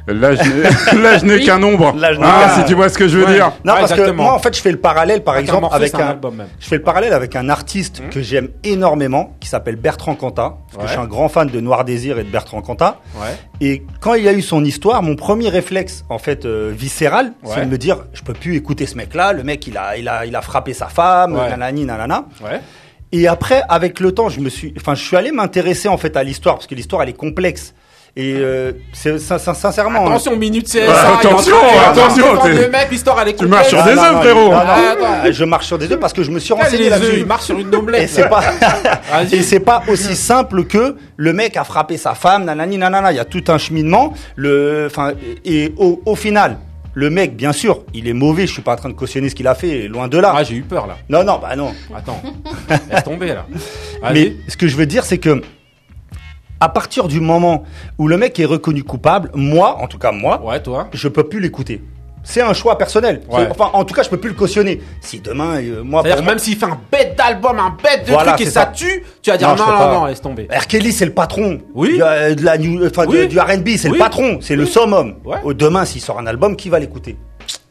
[0.12, 1.44] Là, je n'ai- Oui.
[1.44, 1.94] qu'un nombre.
[1.96, 3.34] Là, je n'ai Ah, si tu vois ce que je veux Ouais.
[3.34, 3.52] dire.
[3.64, 5.98] Non, Ouais, parce que moi, en fait, je fais le parallèle, par exemple, avec un
[5.98, 6.46] un, album même.
[6.58, 10.56] je fais le parallèle avec un artiste que j'aime énormément, qui s'appelle Bertrand Cantat.
[10.72, 13.00] Parce que je suis un grand fan de Noir Désir et de Bertrand Cantat.
[13.16, 13.36] Ouais.
[13.60, 17.32] Et quand il y a eu son histoire, mon premier réflexe, en fait, euh, viscéral,
[17.44, 17.52] Ouais.
[17.54, 19.32] c'est de me dire, je peux plus écouter ce mec-là.
[19.32, 21.48] Le mec, il a, il a, il a frappé sa femme, Ouais.
[21.50, 22.24] nanani, nanana.
[22.42, 22.60] Ouais.
[23.12, 26.16] Et après, avec le temps, je me suis, enfin, je suis allé m'intéresser en fait
[26.16, 27.74] à l'histoire parce que l'histoire elle est complexe.
[28.20, 30.04] Et euh, c'est sin- sin- sincèrement.
[30.04, 30.80] Attention, minute CSA.
[30.80, 33.92] Il de- attention, il attention, t'es- Le mec, l'histoire, elle est Tu marches sur des
[33.92, 34.40] œufs, non, frérot.
[34.50, 36.82] non, non, Ah, je marche sur des œufs parce que je me suis Quel renseigné
[36.84, 37.18] les œufs, là-dessus.
[37.20, 38.02] il marche sur une omelette.
[38.02, 39.34] Et c'est pas, Vas-y.
[39.36, 43.12] et c'est pas aussi simple que le mec a frappé sa femme, nanani, nanana.
[43.12, 44.12] Il y a tout un cheminement.
[44.34, 45.12] Le, enfin,
[45.44, 46.58] et au, au final,
[46.94, 48.48] le mec, bien sûr, il est mauvais.
[48.48, 50.34] Je suis pas en train de cautionner ce qu'il a fait, loin de là.
[50.36, 50.96] Ah, j'ai eu peur là.
[51.08, 51.72] Non, non, bah non.
[51.96, 52.20] Attends.
[52.90, 53.46] Laisse tomber là.
[54.02, 54.12] Vas-y.
[54.12, 55.40] Mais ce que je veux dire, c'est que
[56.60, 57.64] à partir du moment
[57.98, 60.88] où le mec est reconnu coupable, moi, en tout cas moi, Ouais, toi.
[60.92, 61.82] je peux plus l'écouter.
[62.24, 63.22] C'est un choix personnel.
[63.30, 63.46] Ouais.
[63.50, 64.82] Enfin, en tout cas, je peux plus le cautionner.
[65.00, 68.32] Si demain, euh, moi, pour même s'il fait un bête d'album, un bête de Voilà,
[68.32, 68.72] truc et c'est ça, ça.
[68.74, 70.08] tue, tu vas dire Non, non, je peux non, pas.
[70.08, 70.48] laisse tomber.
[70.54, 70.66] R.
[70.66, 71.60] Kelly, c'est le patron.
[71.74, 71.94] Oui.
[71.94, 73.28] Du, euh, de la new- enfin, de- Oui.
[73.28, 73.94] du R&B, c'est Oui.
[73.94, 74.38] le patron.
[74.42, 74.68] C'est le Oui.
[74.70, 75.14] summum.
[75.24, 75.38] Ouais.
[75.54, 77.16] Demain, s'il sort un album, qui va l'écouter?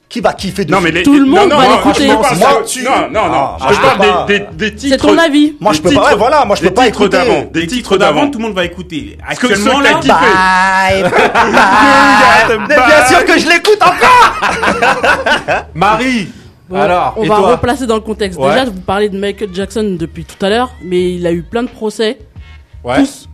[0.09, 2.07] Qui va kiffer dessus Non, mais les, Tout le monde non, va non, l'écouter.
[2.07, 3.47] Moi, de- non, non, non.
[3.59, 4.95] Ah, je parle des, des, des titres.
[5.01, 5.55] C'est ton avis.
[5.59, 6.05] Moi, je peux pas.
[6.11, 7.17] Ouais, voilà, moi, je des peux pas titres écouter.
[7.17, 7.43] d'avant.
[7.51, 8.29] Des titres d'avant.
[8.29, 9.17] tout le monde va écouter.
[9.27, 10.13] Actuellement, là, kiffé.
[10.13, 12.57] Bye, bye.
[12.69, 15.65] Mais bien sûr que je l'écoute encore.
[15.73, 16.29] Marie
[16.69, 18.37] Bon, Alors, on va replacer dans le contexte.
[18.39, 18.49] Ouais.
[18.49, 21.63] Déjà, vous parlez de Michael Jackson depuis tout à l'heure, mais il a eu plein
[21.63, 22.17] de procès.
[22.83, 22.99] Ouais.
[22.99, 23.26] Tous.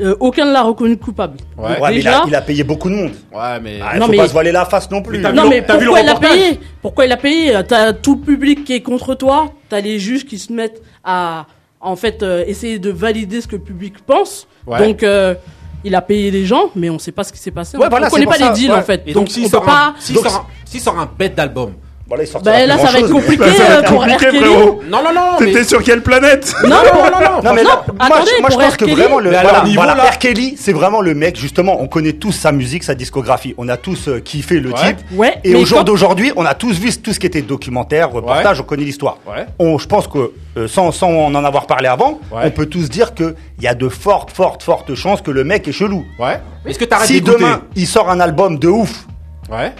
[0.00, 1.38] Euh, aucun ne l'a reconnu coupable.
[1.56, 1.76] Ouais.
[1.80, 3.12] Mais il a, il a payé beaucoup de monde.
[3.32, 3.80] Ouais, mais.
[3.82, 5.18] Ah, Non, faut mais- pas se voiler la face non plus.
[5.18, 8.64] Mais non mais pourquoi il a payé Pourquoi il a payé T'as tout le public
[8.64, 9.52] qui est contre toi.
[9.68, 11.46] T'as les juges qui se mettent à
[11.80, 14.46] en fait euh, essayer de valider ce que le public pense.
[14.66, 14.78] Ouais.
[14.86, 15.34] Donc euh,
[15.84, 17.76] il a payé les gens, mais on sait pas ce qui s'est passé.
[17.76, 18.78] Ouais, on voilà, on connaît pas les deals ouais.
[18.78, 19.02] en fait.
[19.06, 19.94] Et donc, on peut sort, pas.
[20.12, 21.72] donc, sort, un, s'il sort un bête d'album,
[22.08, 24.26] Voilà, il sortira Bah là, ça va être compliqué Bah, ça va euh, être compliqué,
[24.28, 24.80] frérot.
[24.88, 25.46] Non, non, non, mais...
[25.46, 27.54] T'étais sur quelle planète Non, Non, non, non, non.
[27.54, 28.76] Mais Non, là, moi, attendez, je, moi, je pense R.
[28.78, 30.18] que Kelly- vraiment le voilà, voilà, là- R.
[30.18, 31.82] Kelly, c'est vraiment le mec justement.
[31.82, 33.54] On connaît tous sa musique, sa discographie.
[33.58, 34.76] On a tous euh, kiffé le Ouais.
[34.94, 34.96] type.
[35.18, 38.10] Ouais, Et au jour quand- d'aujourd'hui, on a tous vu tout ce qui était documentaire,
[38.10, 38.58] reportage.
[38.60, 39.18] On connaît l'histoire.
[39.26, 39.44] Ouais.
[39.58, 42.40] On, je pense que euh, sans, sans en avoir parlé avant, Ouais.
[42.44, 45.44] on peut tous dire que il y a de fortes, fortes, fortes chances que le
[45.44, 46.06] mec est chelou.
[46.18, 46.40] Ouais.
[46.64, 49.04] Est-ce que t'arrêtes Si demain il sort un album de ouf,
[49.50, 49.72] Ouais.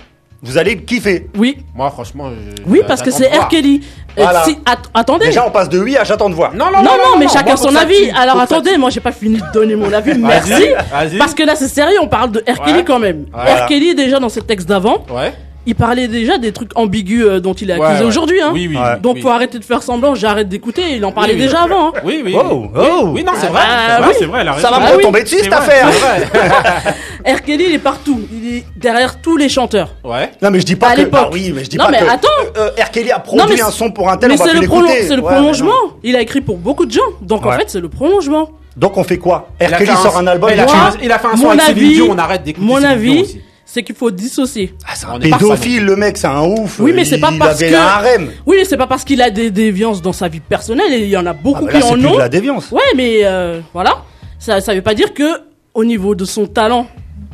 [0.42, 1.26] Vous allez le kiffer.
[1.36, 2.30] Oui, Moi, franchement.
[2.30, 3.26] je- oui, parce que c'est.
[3.28, 3.48] R.
[3.48, 3.82] Kelly.
[4.16, 4.42] Voilà.
[4.44, 4.58] si-
[4.94, 5.26] attendez.
[5.26, 6.52] Déjà, on passe de oui à j'attends de voir.
[6.54, 7.94] Non, non, non, mais moi, chacun faut son avis.
[7.94, 8.10] tue.
[8.16, 10.18] Alors attendez, moi j'ai pas fini de donner mon avis.
[10.18, 10.52] Merci.
[10.92, 11.18] vas-y.
[11.18, 12.62] Parce que là c'est sérieux, on parle de R.
[12.64, 13.26] Kelly quand même.
[13.32, 13.64] Voilà.
[13.64, 13.68] R.
[13.68, 15.04] Kelly déjà dans ses textes d'avant.
[15.10, 15.32] Ouais.
[15.68, 18.06] Il parlait déjà des trucs ambigus euh, dont il est accusé ouais.
[18.08, 18.40] aujourd'hui.
[18.40, 18.50] Hein.
[18.52, 18.76] Oui, oui.
[18.76, 18.98] Ouais.
[19.00, 19.20] Donc oui.
[19.22, 20.14] faut arrêter de faire semblant.
[20.14, 20.82] J'arrête d'écouter.
[20.96, 21.46] Il en parlait Oui, oui.
[21.46, 21.88] déjà avant.
[21.88, 21.92] hein.
[22.04, 22.34] Oui, oui.
[22.36, 22.80] Oh, oui.
[22.80, 23.08] oh.
[23.12, 23.60] Oui, non, c'est vrai.
[23.64, 24.14] Ah, C'est vrai, oui.
[24.18, 24.66] c'est vrai, elle a raison.
[24.66, 24.96] Ça va me Ah oui.
[24.96, 25.58] retomber dessus C'est cette vrai.
[25.80, 25.88] affaire.
[25.92, 27.34] C'est vrai.
[27.34, 27.42] R.
[27.42, 28.20] Kelly il est partout.
[28.32, 29.94] Il est derrière tous les chanteurs.
[30.02, 30.30] Ouais.
[30.42, 31.20] Non mais je dis pas À que l'époque.
[31.20, 32.28] bah oui, mais je dis Non, pas mais que attends.
[32.56, 32.90] euh, R.
[32.90, 34.66] Kelly a produit mais un c'est- son pour un tel, mais va c'est plus le,
[34.66, 35.02] prolon- l'écouter.
[35.06, 35.72] c'est le Ouais, mais prolongement.
[36.02, 37.00] Il a écrit pour beaucoup de gens.
[37.20, 37.58] Donc en Ouais.
[37.58, 38.50] fait c'est le prolongement.
[38.76, 39.48] Donc on fait quoi?
[39.60, 39.74] Il R.
[39.74, 40.50] a Kelly fait sort un album.
[40.54, 42.18] Il a, fait un, il a fait un son Mon avec Céline avis- Dion, on
[42.18, 43.40] arrête d'écouter Mon Céline Dion avis, aussi.
[43.78, 44.74] C'est qu'il faut dissocier.
[44.86, 46.80] Ah, c'est un est pas pédophile, le mec, c'est un ouf.
[46.80, 47.76] Oui, mais c'est Il pas parce avait que.
[47.76, 48.30] un harem.
[48.44, 51.08] Oui, mais c'est pas parce qu'il a des déviances dans sa vie personnelle et il
[51.08, 52.14] y en a Ah, beaucoup bah qui là, en plus ont.
[52.14, 52.70] de la déviance.
[52.72, 54.02] Ouais, mais euh, voilà.
[54.40, 55.42] Ça, ça veut pas dire que
[55.74, 56.88] au niveau de son talent,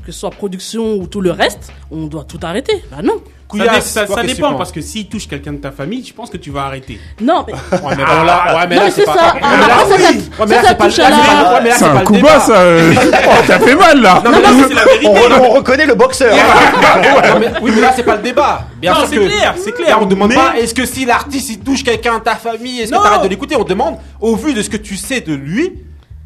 [0.05, 2.83] que ce soit production ou tout le reste, on doit tout arrêter.
[2.91, 3.15] Bah non.
[3.53, 6.37] Ça, Couillasse, dépend tu parce que s'il touche quelqu'un de ta famille, je pense que
[6.39, 6.99] tu vas arrêter.
[7.21, 7.53] Non, mais.
[7.53, 9.15] Ouais, mais là, ouais, mais Non, là, mais c'est pas.
[9.15, 9.35] ça.
[9.35, 10.03] Ouais, mais là, ça, oui.
[10.39, 12.59] Ouais, mais ça, là, ça c'est pas à c'est un le coup bas, ça.
[12.59, 12.95] euh.
[13.27, 14.23] Oh, t'as fait mal, là.
[14.25, 15.07] Non, mais là, c'est la vérité.
[15.07, 16.35] On, on reconnaît le boxeur.
[16.35, 18.67] Non, mais- oui, mais là, c'est pas le débat.
[18.81, 19.27] Bien Non, sûr c'est que.
[19.27, 19.99] clair, c'est clair.
[20.01, 22.97] On demande pas est-ce que si l'artiste il touche quelqu'un de ta famille, est-ce que
[23.03, 23.57] t'arrêtes de l'écouter?
[23.57, 25.73] On demande, au vu de ce que tu sais de lui,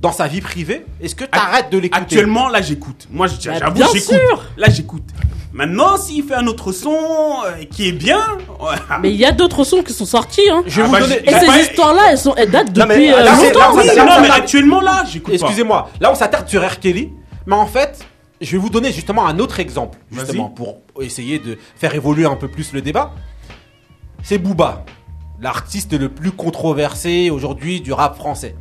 [0.00, 2.00] dans sa vie privée, est-ce que t'arrêtes de l'écouter?
[2.02, 3.06] Actuellement, là, j'écoute.
[3.10, 4.14] Moi, Bah, j'avoue, bien j'écoute.
[4.14, 4.44] sûr.
[4.56, 5.02] Là, j'écoute.
[5.52, 6.92] Maintenant, s'il fait un autre son
[7.46, 8.20] euh, qui est bien,
[8.60, 8.76] ouais.
[9.00, 10.48] Mais il y a d'autres sons qui sont sortis.
[10.50, 10.62] Hein.
[10.66, 11.16] Je vais Ah vous bah, donner.
[11.24, 13.60] Et ces pas- histoires-là, elles, sont, elles datent Non, mais depuis euh, là, c'est- longtemps.
[13.60, 15.46] là, Oui, ça- non, mais actuellement, là, j'écoute pas.
[15.46, 16.78] Excusez-moi, là on s'attarde sur R.
[16.78, 17.10] Kelly,
[17.46, 17.98] mais en fait,
[18.42, 22.36] je vais vous donner justement un autre exemple, justement, pour essayer de faire évoluer un
[22.36, 23.12] peu plus le débat.
[24.22, 24.84] C'est Booba,
[25.40, 28.54] l'artiste le plus controversé aujourd'hui du rap français.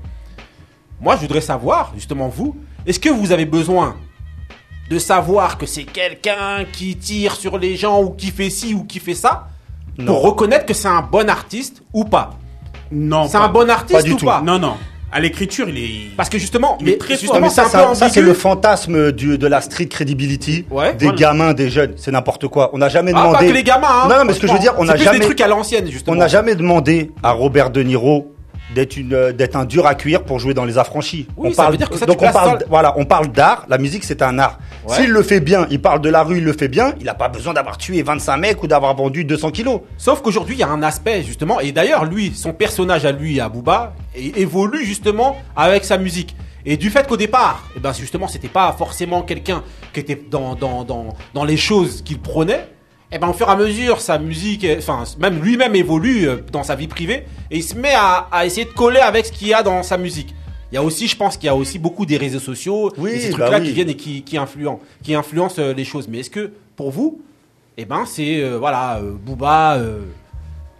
[1.02, 3.98] Moi, je voudrais savoir, justement vous, est-ce que vous avez besoin
[4.90, 8.84] de savoir que c'est quelqu'un qui tire sur les gens ou qui fait ci ou
[8.84, 9.48] qui fait ça
[10.06, 12.38] pour reconnaître que c'est un bon artiste ou pas
[12.92, 13.28] Non.
[13.28, 14.26] C'est pas- un bon artiste du ou tout.
[14.26, 14.76] pas Non, non.
[15.10, 16.16] À l'écriture, il est.
[16.18, 19.14] Parce que justement, Il est mais très justement, mais ça, ça, ça, c'est le fantasme
[19.14, 21.18] du, de la street credibility Ouais, des voilà.
[21.20, 21.94] gamins, des jeunes.
[21.96, 22.72] C'est n'importe quoi.
[22.74, 23.38] On n'a jamais Ah, demandé.
[23.38, 24.08] pas que les gamins, hein.
[24.10, 25.90] Non, non, mais ce que je veux dire, on n'a jamais, des trucs à l'ancienne,
[25.90, 26.14] justement.
[26.16, 28.34] on n'a jamais demandé à Robert De Niro
[28.78, 31.28] d'être une, euh, d'être un dur à cuire pour jouer dans les affranchis.
[31.36, 33.30] Oui, on ça parle, veut dire que ça, tu donc on parle, voilà, on parle
[33.30, 33.66] d'art.
[33.70, 34.60] La musique, c'est un art.
[34.88, 34.96] Ouais.
[34.96, 36.94] S'il le fait bien, il parle de la rue, il le fait bien.
[37.00, 39.82] Il n'a pas besoin d'avoir tué 25 mecs ou d'avoir vendu 200 kilos.
[39.98, 43.40] Sauf qu'aujourd'hui, il y a un aspect, justement, et d'ailleurs, lui, son personnage à lui,
[43.40, 46.36] à Booba, évolue justement avec sa musique.
[46.64, 50.54] Et du fait qu'au départ, eh ben, justement, c'était pas forcément quelqu'un qui était dans,
[50.54, 52.68] dans, dans, dans les choses qu'il prenait,
[53.12, 56.38] et ben, au fur et à mesure, sa musique, eh, enfin, même lui-même évolue euh,
[56.52, 59.32] dans sa vie privée, et il se met à, à essayer de coller avec ce
[59.32, 60.34] qu'il y a dans sa musique.
[60.72, 63.12] Il y a aussi, je pense qu'il y a aussi beaucoup des réseaux sociaux, Oui,
[63.12, 63.68] et ces bah trucs-là oui.
[63.68, 66.08] qui viennent et qui, qui influencent, qui influencent euh, les choses.
[66.10, 67.22] Mais est-ce que, pour vous,
[67.78, 70.02] eh ben, c'est, euh, voilà, euh, Booba, euh,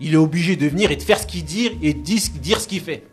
[0.02, 2.68] il est obligé de venir et de faire ce qu'il dit et de dire ce
[2.68, 3.04] qu'il fait?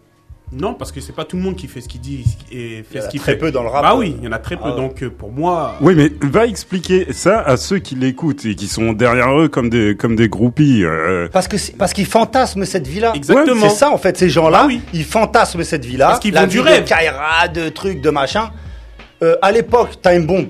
[0.57, 2.79] Non, parce que c'est pas tout le monde qui fait ce qu'il dit et Il
[2.81, 3.39] y fait en ce a qu'il très fait.
[3.39, 3.83] peu dans le rap.
[3.83, 4.63] Bah oui, il y en a très peu.
[4.67, 4.77] Ah ouais.
[4.77, 8.69] Donc euh, pour moi, Oui, mais va expliquer ça à ceux qui l'écoutent et qui
[8.69, 10.85] sont derrière eux comme des, comme des groupies.
[10.85, 11.29] euh.
[11.33, 13.13] Parce que c'est- parce qu'ils fantasment cette vie-là.
[13.15, 13.69] Exactement.
[13.69, 14.81] C'est ça en fait, ces gens-là, Ah oui.
[14.93, 16.07] ils fantasment cette vie-là.
[16.09, 16.85] Parce qu'ils la vendent du rêve.
[16.85, 18.51] De Kaira, de trucs, de machin.
[19.23, 20.47] Euh, à l'époque, Time Bomb,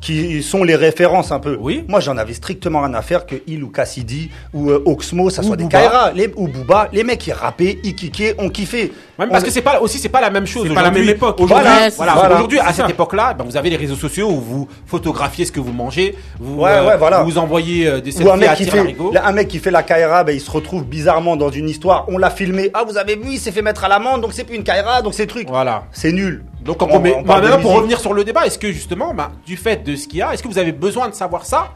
[0.00, 1.56] qui sont les références un peu.
[1.60, 1.84] Oui.
[1.88, 5.42] Moi, j'en avais strictement rien à faire que il ou Cassidy ou euh, Oxmo, ça
[5.42, 5.66] Ou soit des.
[5.68, 8.92] Kaira, les, ou Booba, les mecs qui rappaient, ils kickaient, on kiffait.
[9.18, 10.64] Même parce On- que c'est pas aussi c'est pas la même chose.
[10.68, 11.06] C'est pas la aujourd'hui.
[11.06, 11.40] même époque.
[11.40, 11.66] Aujourd'hui,
[11.96, 15.52] Voilà, aujourd'hui à cette époque-là, ben, vous avez les réseaux sociaux où vous photographiez ce
[15.52, 17.22] que vous mangez, vous Ouais, ouais, voilà.
[17.22, 19.70] vous envoyez euh, des Ou un selfies à mec, qui fait, un mec qui fait
[19.70, 22.04] la Kaira, ben, il se retrouve bizarrement dans une histoire.
[22.08, 22.70] On l'a filmé.
[22.74, 25.02] Ah, vous avez vu, il s'est fait mettre à l'amende, donc c'est plus une Kaira,
[25.02, 25.48] donc c'est truc.
[25.48, 25.84] Voilà.
[25.92, 26.44] C'est nul.
[26.66, 29.30] Donc on, On- on bah, maintenant, pour revenir sur le débat, est-ce que justement, bah,
[29.46, 31.72] du fait de ce qu'il y a, est-ce que vous avez besoin de savoir ça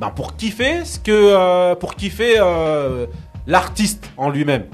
[0.00, 3.06] ben, pour kiffer ce que euh, pour kiffer euh,
[3.46, 4.64] l'artiste en lui-même?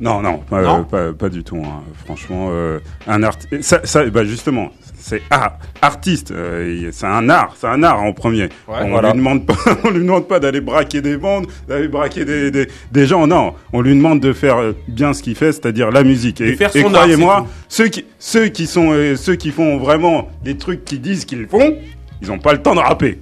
[0.00, 0.84] Non, non, pas, Non?
[0.84, 1.56] pas, pas du tout.
[1.64, 1.82] hein.
[2.04, 4.68] Franchement, euh, un art, ça, ça, bah justement,
[4.98, 6.30] c'est art, artiste.
[6.30, 8.48] euh, c'est un art, c'est un art en premier.
[8.66, 9.10] on voilà.
[9.12, 12.68] lui demande pas, on lui demande pas d'aller braquer des bandes, d'aller braquer des, des,
[12.92, 13.26] des gens.
[13.26, 16.40] Non, on lui demande de faire euh, bien ce qu'il fait, c'est-à-dire la musique.
[16.40, 20.84] Et, et croyez-moi, ceux qui, ceux qui sont, euh, ceux qui font vraiment les trucs
[20.84, 21.76] qu'ils disent qu'ils font,
[22.20, 23.18] ils ont pas le temps de rapper.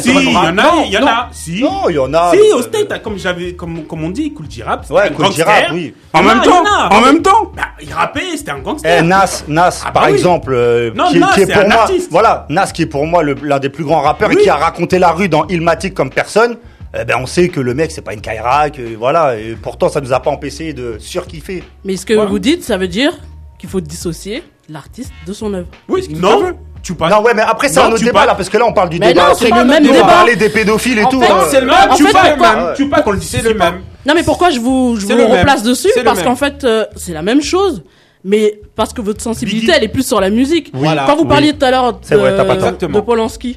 [0.00, 1.28] Si, il y en a, il y en a.
[1.32, 1.62] Si.
[1.62, 2.30] Non, il y en a.
[2.32, 5.10] Si, euh, au euh, state, comme j'avais, comme, comme on dit, Cool Girap, c'était un
[5.10, 5.70] gangster.
[5.72, 5.94] oui.
[6.12, 7.52] En même temps, en même temps.
[7.80, 8.98] il rappait, c'était un gangster.
[8.98, 12.82] Eh, Nas, Nas, ah, bah par exemple, euh, qui, est pour moi, voilà, Nas qui
[12.82, 15.46] est pour moi l'un des plus grands rappeurs et qui a raconté la rue dans
[15.46, 16.58] Ilmatic comme personne.
[16.92, 19.88] Eh ben on sait que le mec c'est pas une Kaira, que voilà, et pourtant
[19.88, 21.62] ça nous a pas empêché de surkiffer.
[21.84, 23.12] Mais ce que vous dites, ça veut dire
[23.58, 25.68] qu'il faut dissocier l'artiste de son œuvre.
[25.88, 26.52] Oui, non
[26.82, 27.10] tu passes.
[27.10, 28.98] Non, ouais, mais après, c'est un autre débat là, parce que là, on parle du
[28.98, 29.28] mais débat.
[29.28, 29.98] Non, c'est le même débat.
[30.02, 31.20] On parlait des pédophiles et tout.
[31.20, 31.30] Fait.
[31.30, 31.36] Hein.
[31.50, 32.72] C'est le même, ah, tu passes le même.
[32.76, 33.04] Tu passes,
[33.44, 33.80] le le même.
[34.06, 35.90] Non, mais pourquoi je vous, je vous replace dessus?
[36.04, 37.82] Parce qu'en fait, euh, c'est la même chose
[38.24, 40.70] mais parce que votre sensibilité elle est plus sur la musique.
[40.72, 41.58] Voilà, Quand vous parliez oui.
[41.58, 43.56] tout à l'heure de, Polanski,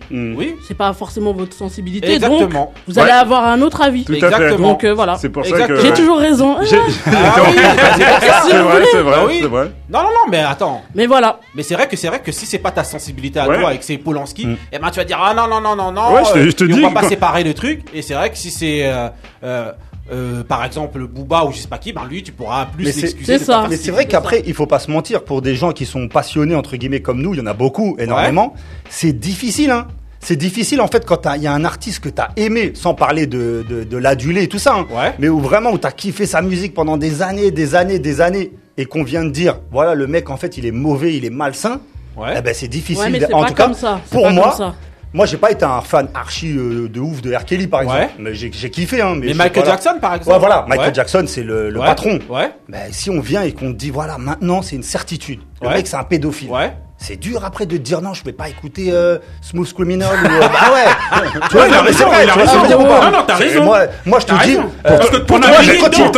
[0.68, 2.50] c'est pas forcément votre sensibilité, Exactement.
[2.50, 4.06] donc vous allez avoir un autre avis.
[4.10, 4.70] Exactement.
[4.70, 5.18] Donc euh, voilà.
[5.18, 6.58] C'est pour ça que j'ai toujours raison.
[7.06, 7.36] Ah
[7.98, 10.82] c'est vrai, ah c'est vrai, Non non non, mais attends.
[10.96, 11.40] Mais voilà.
[11.56, 13.60] Mais c'est vrai que c'est vrai que si c'est pas ta sensibilité à ouais.
[13.60, 14.58] toi et que c'est Polanski, mmh.
[14.72, 16.24] ben tu vas dire ah non non non non non.
[16.34, 16.84] je te dis.
[16.84, 17.82] On va pas séparer le truc.
[17.94, 19.10] Et c'est vrai que si c'est euh,
[19.44, 19.72] euh,
[20.12, 23.38] euh, par exemple Booba ou je sais pas qui, bah, lui tu pourras plus l'excuser.
[23.38, 23.68] C'est ça.
[23.70, 26.56] Mais c'est vrai qu'après il faut pas se mentir pour des gens qui sont passionnés
[26.56, 28.54] entre guillemets comme nous, il y en a beaucoup, énormément.
[28.90, 29.88] C'est difficile hein.
[30.20, 33.28] C'est difficile en fait quand il y a un artiste que t'as aimé, sans parler
[33.28, 35.14] de, de, l'aduler et tout ça, hein, ouais.
[35.20, 38.54] mais où vraiment où t'as kiffé sa musique pendant des années, des années, des années,
[38.78, 41.30] et qu'on vient de dire voilà le mec en fait il est mauvais, il est
[41.30, 41.82] malsain.
[42.16, 42.36] Ouais.
[42.38, 43.12] Eh ben c'est difficile.
[43.12, 44.02] Ouais, en pas tout comme cas, ça.
[44.12, 44.76] pour moi,
[45.14, 47.46] moi, j'ai pas été un fan archi euh, de ouf de R.
[47.70, 48.14] Par exemple.
[48.18, 49.02] Mais j'ai, kiffé.
[49.02, 50.40] Hein, mais, Michael Jackson, par exemple.
[50.40, 50.66] Voilà.
[50.68, 50.96] Michael.
[50.96, 52.20] Jackson, c'est le, patron.
[52.30, 52.52] Ouais.
[52.68, 55.42] Ben, si on vient et qu'on te dit, voilà, maintenant, c'est une certitude.
[55.62, 56.50] Le mec, c'est un pédophile.
[56.50, 56.74] Ouais
[57.06, 60.26] c'est dur après de te dire non, je vais pas écouter euh, Smooth Criminal ou.
[60.26, 62.64] Euh, bah ouais Tu vois, il a raison, il a raison.
[62.64, 63.64] Non, non, t'as raison.
[63.66, 64.56] Moi, moi je te dis.
[64.56, 65.50] Euh, parce que pour moi,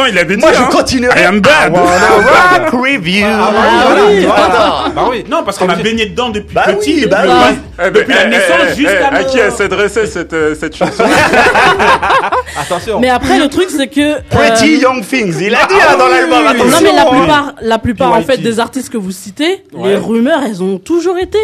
[0.07, 0.41] il avait dit.
[0.41, 1.21] Moi, je hein, continuerai.
[1.21, 1.73] I am bad.
[1.75, 3.25] Rock review.
[3.25, 5.25] Ah, bah, bah oui.
[5.27, 7.07] Non, parce qu'on a baigné dedans depuis bah petit.
[7.07, 7.23] Bah
[7.77, 9.07] depuis la eh, eh, naissance eh, jusqu'à.
[9.07, 11.03] À qui elle s'adressait euh, cette chanson
[12.59, 12.99] Attention.
[12.99, 14.15] Mais après, le truc, c'est que.
[14.15, 15.35] Euh, Pretty Young Things.
[15.41, 16.69] Il a dit hein, dans ah l'album.
[16.69, 17.05] Non, mais la hein.
[17.11, 21.17] plupart, la plupart en fait des artistes que vous citez, les rumeurs, elles ont toujours
[21.17, 21.39] été.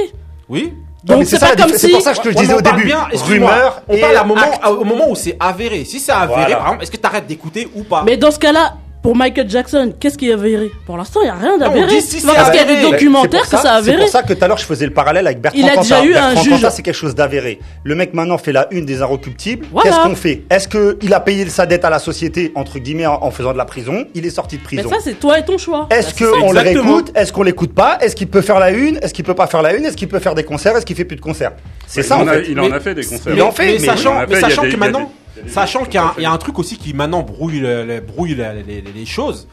[0.50, 0.74] Oui.
[1.04, 1.80] Donc c'est pas comme si.
[1.80, 2.94] C'est pour ça que je te le disais au début.
[3.14, 3.82] rumeur.
[3.88, 5.84] On parle au moment où c'est avéré.
[5.86, 8.04] Si c'est avéré, est-ce que t'arrêtes d'écouter ou pas?
[8.06, 10.70] Mais dans ce cas-là, pour Michael Jackson, qu'est-ce qui est avéré?
[10.86, 12.02] Pour l'instant, il n'y a rien d'avéré.
[12.02, 13.98] Si, c'est parce qu'il y a des documentaires que ça a avéré.
[13.98, 15.76] C'est pour ça que tout à l'heure, je faisais le parallèle avec Bertrand Il a
[15.76, 16.68] déjà eu Bertrand un juge.
[16.70, 17.60] c'est quelque chose d'avéré.
[17.84, 19.66] Le mec, maintenant, fait la une des inrecuptibles.
[19.82, 20.44] Qu'est-ce qu'on fait?
[20.52, 23.66] Est-ce qu'il a payé sa dette à la société, entre guillemets, en, faisant de la
[23.66, 24.06] prison?
[24.14, 24.84] Il est sorti de prison.
[24.86, 25.88] Mais ça, c'est toi et ton choix.
[25.90, 27.12] Est-ce bah, qu'on le réécoute?
[27.16, 27.98] Est-ce qu'on l'écoute pas?
[28.02, 28.98] Est-ce qu'il peut faire la une?
[28.98, 29.86] Est-ce qu'il peut pas faire la une?
[29.86, 30.78] Est-ce qu'il peut faire des concerts?
[30.78, 31.54] Est-ce qu'il fait plus de concerts?
[31.88, 32.42] C'est bah, ça.
[32.48, 33.34] Il en a fait des concerts.
[33.34, 35.12] Il en fait, mais sachant que maintenant...
[35.48, 39.48] Sachant qu'il y, a un truc aussi qui maintenant brouille, les, choses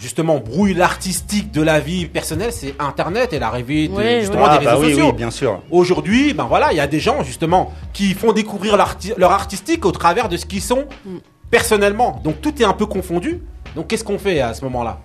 [0.00, 5.12] justement brouille l'artistique de la vie personnelle, c'est Internet et l'arrivée de, des réseaux sociaux.
[5.12, 5.60] Bien sûr.
[5.70, 8.76] Aujourd'hui, ben voilà, il y a des gens justement qui font découvrir
[9.16, 11.16] leur artistique au travers de ce qu'ils sont mm.
[11.50, 12.20] personnellement.
[12.24, 13.42] Donc tout est un peu confondu.
[13.76, 15.00] Donc qu'est-ce qu'on fait à ce moment-là?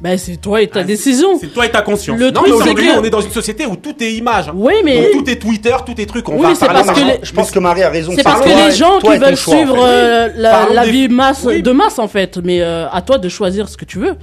[0.00, 1.38] Ben, c'est toi et ta ah, décision.
[1.40, 2.18] C'est toi et ta conscience.
[2.18, 2.98] Le non, truc, mais aujourd'hui, que...
[3.00, 4.48] on est dans une société où tout est image.
[4.48, 4.52] Hein.
[4.54, 5.10] Oui, mais.
[5.12, 6.28] Tout est Twitter, tout est truc.
[6.28, 7.18] On oui, va c'est parce que les...
[7.22, 8.12] Je pense que Marie a raison.
[8.14, 12.38] C'est parce que les gens qui veulent suivre euh, la, vie de masse, en fait.
[12.38, 14.14] Mais euh, à toi de choisir ce que tu veux.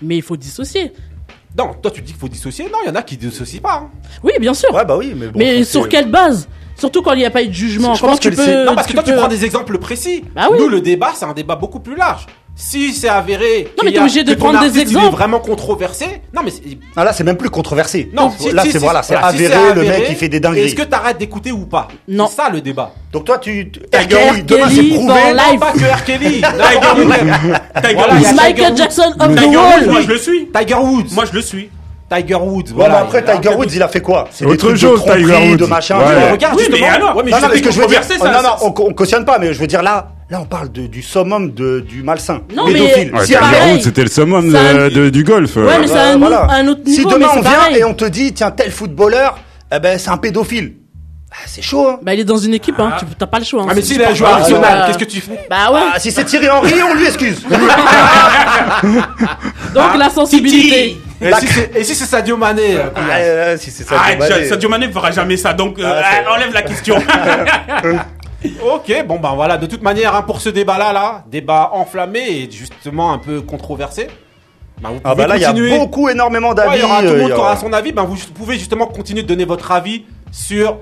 [0.00, 0.92] Mais il faut dissocier.
[1.56, 2.66] Non, toi, tu dis qu'il faut dissocier.
[2.66, 3.82] Non, il y en a qui dissocient pas.
[3.82, 3.90] Hein.
[4.22, 4.72] Oui, bien sûr.
[4.72, 6.48] Ouais, bah oui, mais sur quelle base?
[6.78, 7.94] Surtout quand il n'y a pas eu de jugement.
[7.94, 8.64] Je pense que tu peux.
[8.64, 10.24] Non, parce que toi, tu prends des exemples précis.
[10.34, 12.26] Bah Nous, le débat, c'est un débat beaucoup plus large
[12.58, 13.72] si c'est avéré.
[13.78, 15.06] Non, mais t'es obligé de prendre des exemples.
[15.06, 16.22] Il est vraiment controversé.
[16.34, 16.50] Non, mais.
[16.96, 18.10] Ah là, c'est même plus controversé.
[18.12, 20.66] Non, là, c'est si, voilà, c'est avéré, le mec qui fait des dingueries.
[20.66, 21.88] Est-ce que t'arrêtes d'écouter ou pas?
[22.08, 22.26] Non.
[22.26, 22.92] C'est ça le débat.
[23.12, 23.70] Donc toi, tu.
[23.92, 25.14] Ergaoui, demain, c'est prouvé.
[25.34, 26.04] Non, pas que R.
[26.04, 26.42] Kelly.
[27.82, 27.96] Tiger
[29.56, 29.86] Woods.
[29.88, 30.48] Moi, je le suis.
[30.52, 31.12] Tiger Woods.
[31.12, 31.70] Moi, je le suis.
[32.10, 32.72] Tiger Woods.
[32.74, 32.94] Voilà.
[32.94, 34.28] Ouais, après, Tiger Woods, il a fait quoi?
[34.32, 35.56] C'est autre chose, de Tiger Woods.
[35.56, 35.98] De machin.
[36.32, 40.08] Regarde, oui, mais alors, mais non, non, on, cautionne pas, mais je veux dire là,
[40.30, 42.42] Là, on parle de, du summum de, du malsain.
[42.54, 42.82] Non, mais.
[42.82, 43.34] Ouais, si
[43.82, 45.56] c'était le summum de, du golf.
[45.56, 46.22] Ouais, mais c'est un,
[46.68, 47.08] autre niveau.
[47.08, 49.38] Si demain on vient et on te dit, tiens, tel footballeur,
[49.74, 50.74] eh ben, c'est un pédophile.
[51.30, 51.98] Bah, c'est chaud, hein.
[52.02, 52.90] Bah, il est dans une équipe, hein.
[52.92, 52.98] ah.
[53.02, 53.06] hein.
[53.18, 53.62] T'as pas le choix.
[53.62, 53.68] Hein.
[53.70, 55.46] Ah, mais s'il a joué à euh, qu'est-ce que tu fais?
[55.48, 55.80] Bah, ouais.
[55.94, 57.42] Ah, si c'est Thierry Henry, on lui excuse.
[59.74, 60.98] Donc, la sensibilité.
[61.20, 64.44] Et, si c'est Sadio Mané euh, ah, euh, si Sadio ah, Mané.
[64.46, 66.96] Sadio Mané fera jamais ça, donc ah, euh, eh, enlève la question.
[68.44, 72.50] Ok, bon ben voilà, de toute manière, hein, pour ce débat-là, là, débat enflammé et
[72.50, 74.08] justement un peu controversé.
[74.80, 76.80] Ben vous ah bah là, il y a beaucoup, énormément d'avis.
[76.80, 77.90] Tout le monde euh, aura son avis.
[77.90, 80.78] Ben, vous pouvez justement continuer de donner votre avis sur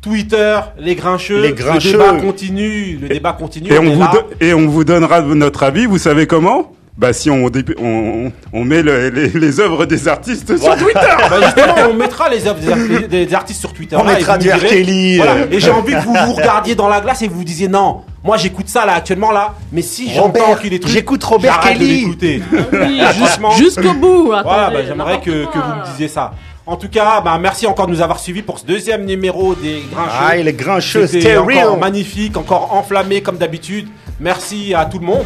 [0.00, 1.42] Twitter, les grincheux.
[1.42, 1.48] Les.
[1.50, 2.96] Le débat continue.
[2.96, 3.70] Le débat continue.
[3.70, 4.06] Et on vous,
[4.40, 5.84] et on vous donnera notre avis.
[5.84, 6.72] Vous savez comment?
[6.98, 10.94] Bah si on, on, on met le- les, les œuvres des artistes sur Twitter
[11.30, 13.96] Bah, justement, on mettra les œuvres des, ar- des- des artistes sur Twitter.
[13.96, 15.32] On là, mettra du direz- Kelly, Voilà.
[15.34, 15.46] euh.
[15.50, 18.00] Et j'ai envie que vous vous regardiez dans la glace et vous vous disiez non.
[18.24, 21.60] Moi, j'écoute ça là actuellement là, mais si j'entends Robert, qu'il est trucs, j'écoute Robert
[21.60, 22.06] Kelly.
[22.22, 23.00] Oui,
[23.58, 24.24] jusqu'au bout.
[24.28, 26.32] Voilà, bah, j'aimerais que, que vous me disiez ça.
[26.64, 29.82] En tout cas, bah, merci encore de nous avoir suivis pour ce deuxième numéro des
[29.92, 30.10] Grincheux.
[30.18, 31.78] Ah, il est grincheux, C'était c'était encore real.
[31.78, 33.86] magnifique, encore enflammé comme d'habitude.
[34.18, 35.24] Merci à tout le monde.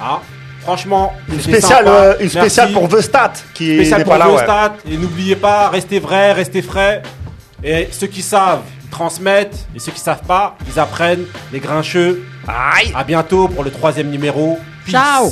[0.00, 0.20] Ah,
[0.64, 2.88] franchement, Une spéciale, euh, une spéciale Merci.
[2.88, 4.30] pour The Stat qui Spécial n'est pour pas là.
[4.30, 4.42] ouais.
[4.42, 4.74] stats.
[4.90, 7.02] Et n'oubliez pas, restez vrais, restez frais.
[7.62, 9.66] Et ceux qui savent, ils transmettent.
[9.76, 11.24] Et ceux qui savent pas, ils apprennent.
[11.52, 12.24] Les grincheux.
[12.94, 14.58] À bientôt pour le troisième numéro.
[14.84, 14.92] Peace.
[14.92, 15.30] Ciao.